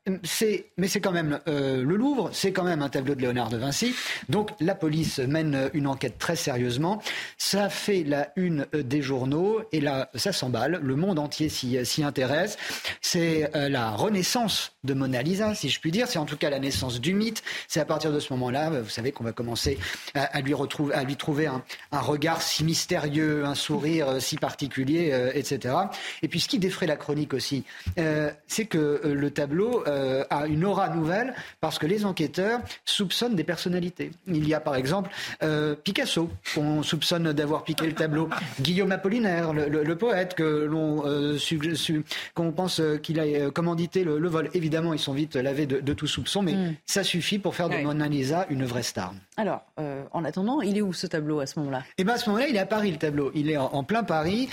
[0.06, 3.58] mais c'est quand même euh, le Louvre, c'est quand même un tableau de Léonard de
[3.58, 3.94] Vinci.
[4.30, 7.02] Donc la police mène une enquête très sérieusement.
[7.36, 10.80] Ça fait la une des journaux et là, ça s'emballe.
[10.82, 12.56] Le monde entier s'y intéresse.
[13.02, 16.08] C'est euh, la renaissance de Mona Lisa, si je puis dire.
[16.08, 17.42] C'est en tout cas la naissance du mythe.
[17.68, 19.78] C'est à partir de ce moment-là, vous savez, qu'on va commencer
[20.14, 25.12] à, lui retrouver, à lui trouver un, regard si mystérieux, un sourire euh, si particulier,
[25.34, 25.74] etc.
[26.22, 27.64] Et puis ce qui défraie la chronique aussi,
[28.46, 33.44] c'est que le tableau euh, a une aura nouvelle parce que les enquêteurs soupçonnent des
[33.44, 34.10] personnalités.
[34.26, 35.10] Il y a par exemple
[35.42, 38.28] euh, Picasso, qu'on soupçonne d'avoir piqué le tableau,
[38.60, 41.36] Guillaume Apollinaire, le, poète que l'on euh,
[42.34, 44.48] qu'on pense qu'il a commandité le, vol.
[44.54, 46.74] Évidemment, ils sont vite lavés de, tout soupçon, mais mm.
[46.86, 49.12] ça suffit pour faire de Mona Lisa une vraie star.
[49.36, 49.62] Alors,
[50.12, 51.82] en attendant, il est où ce tableau à ce moment-là?
[51.98, 53.30] Eh bien, à ce moment-là, il est à Paris, le tableau.
[53.34, 54.48] Il est en, plein Paris,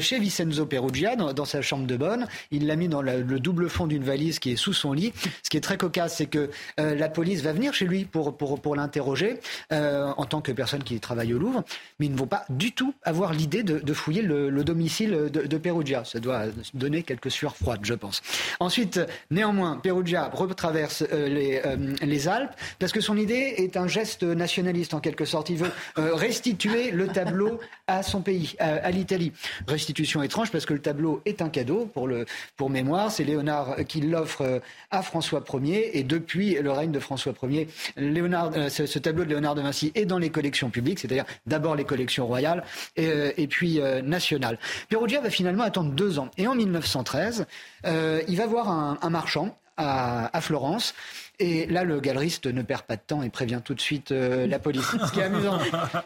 [0.00, 2.26] chez Vincenzo Perugia, dans, sa chambre de bonne.
[2.50, 5.12] Il l'a mis dans le double fond d'une valise qui est sous son lit.
[5.42, 6.50] Ce qui est très cocasse, c'est que
[6.80, 9.40] euh, la police va venir chez lui pour, pour, pour l'interroger
[9.72, 11.64] euh, en tant que personne qui travaille au Louvre,
[11.98, 16.04] mais ils ne vont pas du tout avoir l'idée de, fouiller le, domicile de, Perugia.
[16.04, 18.22] Ça doit donner quelques sueurs froides, je pense.
[18.60, 19.00] Ensuite,
[19.30, 21.60] néanmoins, Perugia retraverse euh, les,
[22.06, 25.50] les Alpes parce que son idée est un geste nationaliste en quelque sorte.
[25.50, 29.32] Il veut restituer le tableau à son pays, à, l'Italie.
[29.66, 32.26] Restitution étrange parce que le tableau est un cadeau pour, le,
[32.56, 33.10] pour mémoire.
[33.10, 34.60] C'est Léonard qui l'offre
[34.90, 35.98] à François Ier.
[35.98, 40.04] Et depuis le règne de François Ier, euh, ce, tableau de Léonard de Vinci est
[40.04, 42.64] dans les collections publiques, c'est-à-dire d'abord les collections royales
[42.96, 44.58] et, euh, puis euh, nationales.
[44.88, 46.30] Perugia va finalement attendre deux ans.
[46.36, 47.46] Et en 1913,
[47.84, 50.94] il va voir un, marchand à Florence
[51.40, 54.46] et là, le galeriste ne perd pas de temps et prévient tout de suite euh,
[54.48, 54.84] la police.
[55.06, 55.58] Ce qui est amusant.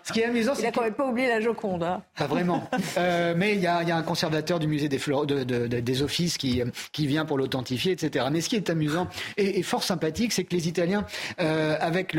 [0.04, 1.82] Ce qui est amusant, il a quand même pas oublié la Joconde.
[1.82, 2.02] Hein.
[2.18, 2.68] Pas vraiment.
[2.98, 6.02] Euh, mais il y, a, y, a, un conservateur du musée des, de, de, des
[6.02, 6.62] offices qui,
[6.92, 8.26] qui vient pour l'authentifier, etc.
[8.30, 9.08] Mais ce qui est amusant
[9.38, 11.06] et, et fort sympathique, c'est que les Italiens,
[11.40, 12.14] euh, avec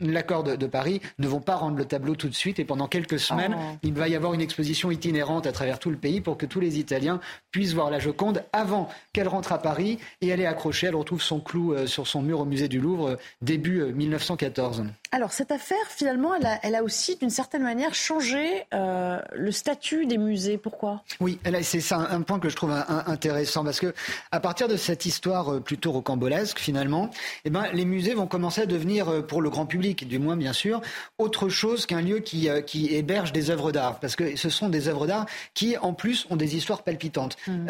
[0.00, 2.58] l'accord de, de, Paris, ne vont pas rendre le tableau tout de suite.
[2.58, 3.76] Et pendant quelques semaines, oh.
[3.82, 6.60] il va y avoir une exposition itinérante à travers tout le pays pour que tous
[6.60, 7.20] les Italiens
[7.52, 10.88] puissent voir la Joconde avant qu'elle rentre à Paris et elle est accrochée.
[10.88, 14.80] Elle retrouve son clou euh, sur son mur au musée musée du Louvre début 1914.
[14.80, 16.32] Euh, Alors cette affaire, finalement,
[16.62, 20.56] elle a, aussi d'une certaine manière changé euh, le statut des musées.
[20.56, 21.02] Pourquoi?
[21.20, 23.92] Oui, c'est ça un point que je trouve intéressant parce que
[24.32, 27.10] à partir de cette histoire euh, plutôt rocambolesque, finalement,
[27.44, 30.54] eh ben, les musées vont commencer à devenir, pour le grand public, du moins bien
[30.54, 30.80] sûr,
[31.18, 34.88] autre chose qu'un lieu qui, qui héberge des œuvres d'art, parce que ce sont des
[34.88, 37.36] œuvres d'art qui, en plus, ont des histoires palpitantes.
[37.46, 37.68] Mmh.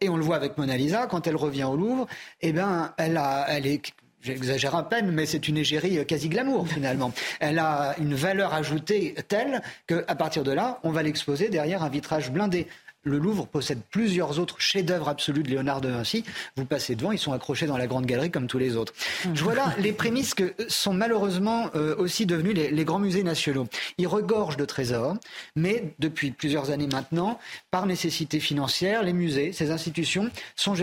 [0.00, 2.06] et on le voit avec Mona Lisa quand elle revient au Louvre,
[2.42, 3.92] eh ben, elle a, elle est
[4.22, 7.12] J'exagère à peine, mais c'est une égérie euh, quasi glamour finalement.
[7.40, 11.88] Elle a une valeur ajoutée telle qu'à partir de là, on va l'exposer derrière un
[11.88, 12.66] vitrage blindé.
[13.02, 16.22] Le Louvre possède plusieurs autres chefs-d'œuvre absolus de Léonard de Vinci.
[16.56, 18.92] Vous passez devant, ils sont accrochés dans la grande galerie comme tous les autres.
[19.24, 19.30] Mmh.
[19.34, 23.66] Je vois là les prémices que sont malheureusement euh, aussi devenus les, grands musées nationaux.
[23.96, 25.16] Ils regorgent de trésors,
[25.56, 27.38] mais depuis plusieurs années maintenant,
[27.70, 30.74] par nécessité financière, les musées, ces institutions sont,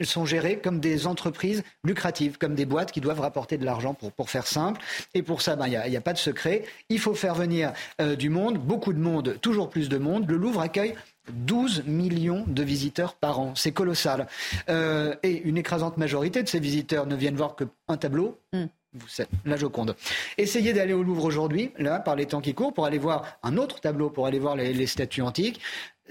[0.00, 4.12] sont gérées comme des entreprises lucratives, comme des boîtes qui doivent rapporter de l'argent pour,
[4.12, 4.80] pour faire simple.
[5.12, 6.64] Et pour ça, ben, il n'y a, a, pas de secret.
[6.88, 10.26] Il faut faire venir euh, du monde, beaucoup de monde, toujours plus de monde.
[10.26, 10.94] Le Louvre accueille
[11.32, 13.54] 12 millions de visiteurs par an.
[13.54, 14.26] C'est colossal.
[14.68, 18.38] Euh, et une écrasante majorité de ces visiteurs ne viennent voir qu'un tableau.
[18.52, 18.64] Mm.
[18.92, 19.94] Vous la Joconde.
[20.38, 23.58] Essayez d'aller au Louvre aujourd'hui, là, par les temps qui courent, pour aller voir un
[23.58, 25.60] autre tableau, pour aller voir les statues antiques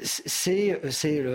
[0.02, 0.80] c'est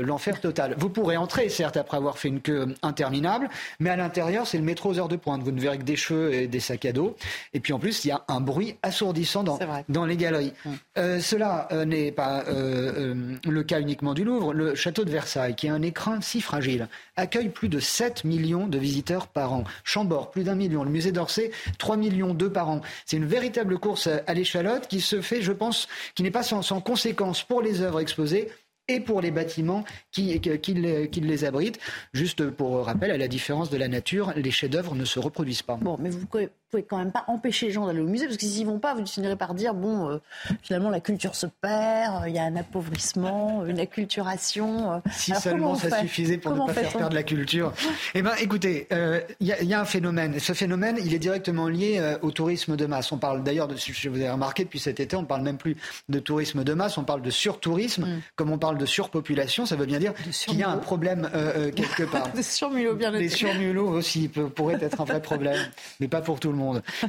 [0.03, 0.75] l'enfer total.
[0.79, 3.49] Vous pourrez entrer, certes, après avoir fait une queue interminable,
[3.79, 5.43] mais à l'intérieur, c'est le métro aux heures de pointe.
[5.43, 7.17] Vous ne verrez que des cheveux et des sacs à dos.
[7.55, 9.59] Et puis en plus, il y a un bruit assourdissant dans,
[9.89, 10.53] dans les galeries.
[10.65, 10.71] Mm.
[10.99, 14.53] Euh, cela euh, n'est pas euh, le cas uniquement du Louvre.
[14.53, 18.67] Le château de Versailles, qui est un écrin si fragile, accueille plus de 7 millions
[18.67, 19.65] de visiteurs par an.
[19.85, 20.85] Chambord, plus d'un million.
[20.85, 22.81] Le musée d'Orsay, 3 millions d'eux par an.
[23.07, 26.63] C'est une véritable course à l'échalote qui se fait, je pense, qui n'est pas sans,
[26.63, 28.50] sans conséquence pour les œuvres exposées
[28.95, 31.79] et pour les bâtiments qui, qui, les abritent.
[32.13, 35.77] Juste pour rappel, à la différence de la nature, les chefs-d'œuvre ne se reproduisent pas.
[35.77, 36.27] Bon, mais vous
[36.71, 38.95] pouvez quand même pas empêcher les gens d'aller au musée, parce que s'ils vont pas,
[38.95, 40.19] vous finirez par dire bon, euh,
[40.63, 44.93] finalement la culture se perd, il y a un appauvrissement, une acculturation.
[44.93, 44.99] Euh.
[45.11, 47.73] Si seulement ça suffisait pour ne pas faire perdre la culture.
[48.15, 50.39] eh ben, écoutez, euh, il y, a un phénomène.
[50.39, 53.11] Ce phénomène, il est directement lié au tourisme de masse.
[53.13, 55.77] On parle d'ailleurs, de, je vous ai remarqué depuis cet été, on parle même plus
[56.09, 58.21] de tourisme de masse, on parle de surtourisme, mm.
[58.37, 59.67] comme on parle de surpopulation.
[59.67, 60.15] Ça veut bien dire
[60.47, 61.29] qu'il y a un problème
[61.75, 62.33] quelque part.
[62.33, 65.59] de surmulot, bien Les surmulots aussi pourraient être un vrai problème,
[65.99, 66.60] mais pas pour tout le monde.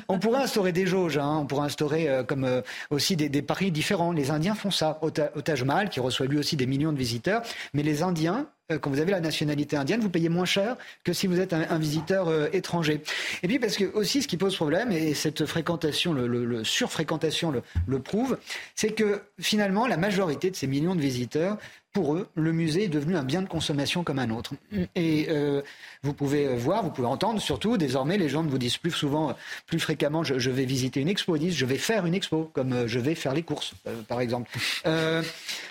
[0.08, 1.40] On pourrait instaurer des jauges, hein.
[1.42, 4.12] on pourrait instaurer euh, comme euh, aussi des, paris différents.
[4.12, 5.00] Les Indiens font ça.
[5.02, 7.42] Au, Taj Mahal, qui reçoit lui aussi des millions de visiteurs,
[7.74, 8.48] mais les Indiens
[8.78, 11.78] quand vous avez la nationalité indienne, vous payez moins cher que si vous êtes un,
[11.78, 13.02] visiteur étranger.
[13.44, 17.54] Et puis parce que aussi ce qui pose problème, et cette fréquentation, le, surfréquentation
[17.88, 18.38] le prouve,
[18.76, 21.58] c'est que finalement la majorité de ces millions de visiteurs
[21.94, 24.54] pour eux, le musée est devenu un bien de consommation comme un autre.
[24.96, 25.62] Et euh,
[26.04, 29.36] vous pouvez voir, vous pouvez entendre, surtout, désormais, les gens ne vous disent plus souvent,
[29.68, 32.74] plus fréquemment, je, vais visiter une expo, ils disent, je vais faire une expo, comme
[32.74, 34.50] euh, je vais faire les courses, euh, par exemple.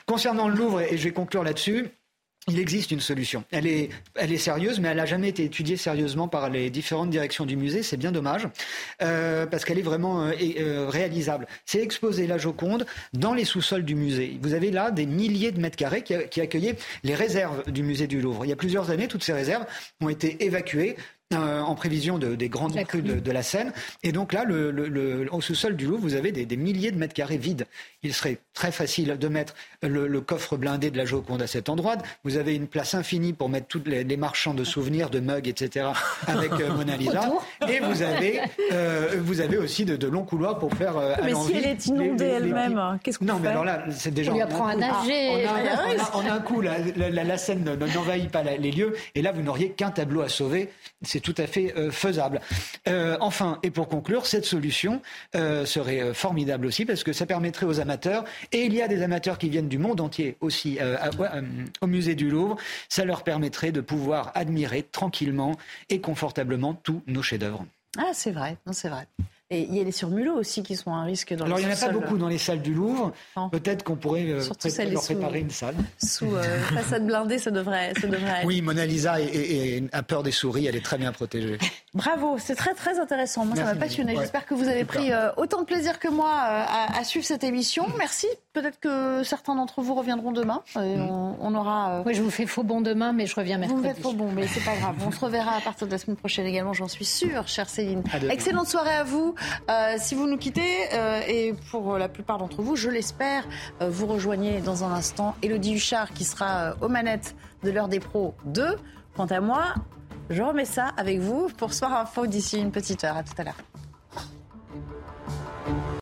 [0.07, 1.88] concernant le Louvre, et je vais conclure là-dessus,
[2.51, 3.44] il existe une solution.
[3.51, 7.57] Elle est, sérieuse, mais elle n'a jamais été étudiée sérieusement par les différentes directions du
[7.57, 7.82] musée.
[7.82, 8.48] C'est bien dommage,
[9.03, 11.46] euh, parce qu'elle est vraiment euh, euh, réalisable.
[11.64, 14.38] C'est exposer la Joconde dans les sous-sols du musée.
[14.42, 18.20] Vous avez là des milliers de mètres carrés qui accueillaient les réserves du musée du
[18.20, 18.44] Louvre.
[18.44, 19.66] Il y a plusieurs années, toutes ces réserves
[20.01, 20.96] ont été évacuées
[21.32, 23.72] euh, en prévision de, des grandes crues de, la Seine.
[24.02, 26.98] Et donc là, le, le, au sous-sol du Louvre, vous avez des, des, milliers de
[26.98, 27.66] mètres carrés vides.
[28.02, 31.94] Il serait très facile de mettre le, coffre blindé de la Joconde à cet endroit.
[32.24, 35.86] Vous avez une place infinie pour mettre tous les, marchands de souvenirs, de mugs, etc.
[36.26, 37.30] avec euh, Mona Lisa.
[37.68, 38.40] Et vous avez,
[38.72, 40.96] euh, vous avez aussi de, longs couloirs pour faire.
[40.96, 44.12] Euh, Mais si elle est inondée elle-même, qu'est-ce qu'on fait Non, mais alors là, c'est
[44.12, 44.32] déjà.
[44.32, 45.46] On lui apprend à nager.
[45.46, 48.96] A, un coup, la, la, la Seine n'envahit pas les lieux.
[49.14, 50.70] Et là, vous n'auriez qu'un tableau à sauver.
[51.02, 52.40] C'est tout à fait euh, faisable.
[52.88, 55.02] Euh, enfin, et pour conclure, cette solution
[55.34, 59.02] euh, serait formidable aussi parce que ça permettrait aux amateurs, et il y a des
[59.02, 60.78] amateurs qui viennent du monde entier aussi
[61.80, 62.56] au musée du Louvre,
[62.88, 65.56] ça leur permettrait de pouvoir admirer tranquillement
[65.88, 67.66] et confortablement tous nos chefs-d'œuvre.
[67.98, 69.06] Ah, c'est vrai, c'est vrai.
[69.53, 71.72] Et il y a les surmulots aussi qui sont un risque dans Alors, il n'y
[71.72, 73.12] en a pas beaucoup dans les salles du Louvre.
[73.51, 74.44] Peut-être qu'on pourrait euh,
[74.88, 75.74] leur préparer une salle.
[76.01, 78.46] Sous euh, façade blindée, ça devrait, ça devrait être.
[78.46, 79.16] Oui, Mona Lisa
[79.92, 81.59] a peur des souris, elle est très bien protégée.
[81.94, 83.44] Bravo, c'est très très intéressant.
[83.44, 84.14] Moi, ça m'a passionné.
[84.16, 87.86] J'espère que vous avez pris euh, autant de plaisir que moi à, suivre cette émission.
[87.98, 88.28] Merci.
[88.53, 90.62] Peut-être que certains d'entre vous reviendront demain.
[90.76, 91.36] Et mm.
[91.40, 92.03] on, aura.
[92.07, 93.82] Oui, je vous fais faux bon demain, mais je reviens mercredi.
[93.82, 94.94] Vous faites faux bon, mais c'est pas grave.
[95.05, 98.05] On se reverra à partir de la semaine prochaine également, j'en suis sûre, chère Céline.
[98.30, 99.34] Excellente soirée à vous.
[99.68, 103.45] Euh, si vous nous quittez, euh, et pour la plupart d'entre vous, je l'espère,
[103.80, 108.01] euh, vous rejoignez dans un instant Elodie Huchard qui sera aux manettes de l'heure des
[108.01, 108.76] pros 2.
[109.16, 109.74] Quant à moi,
[110.30, 113.16] je remets ça avec vous pour Soir Info d'ici une petite heure.
[113.16, 113.79] À tout à l'heure.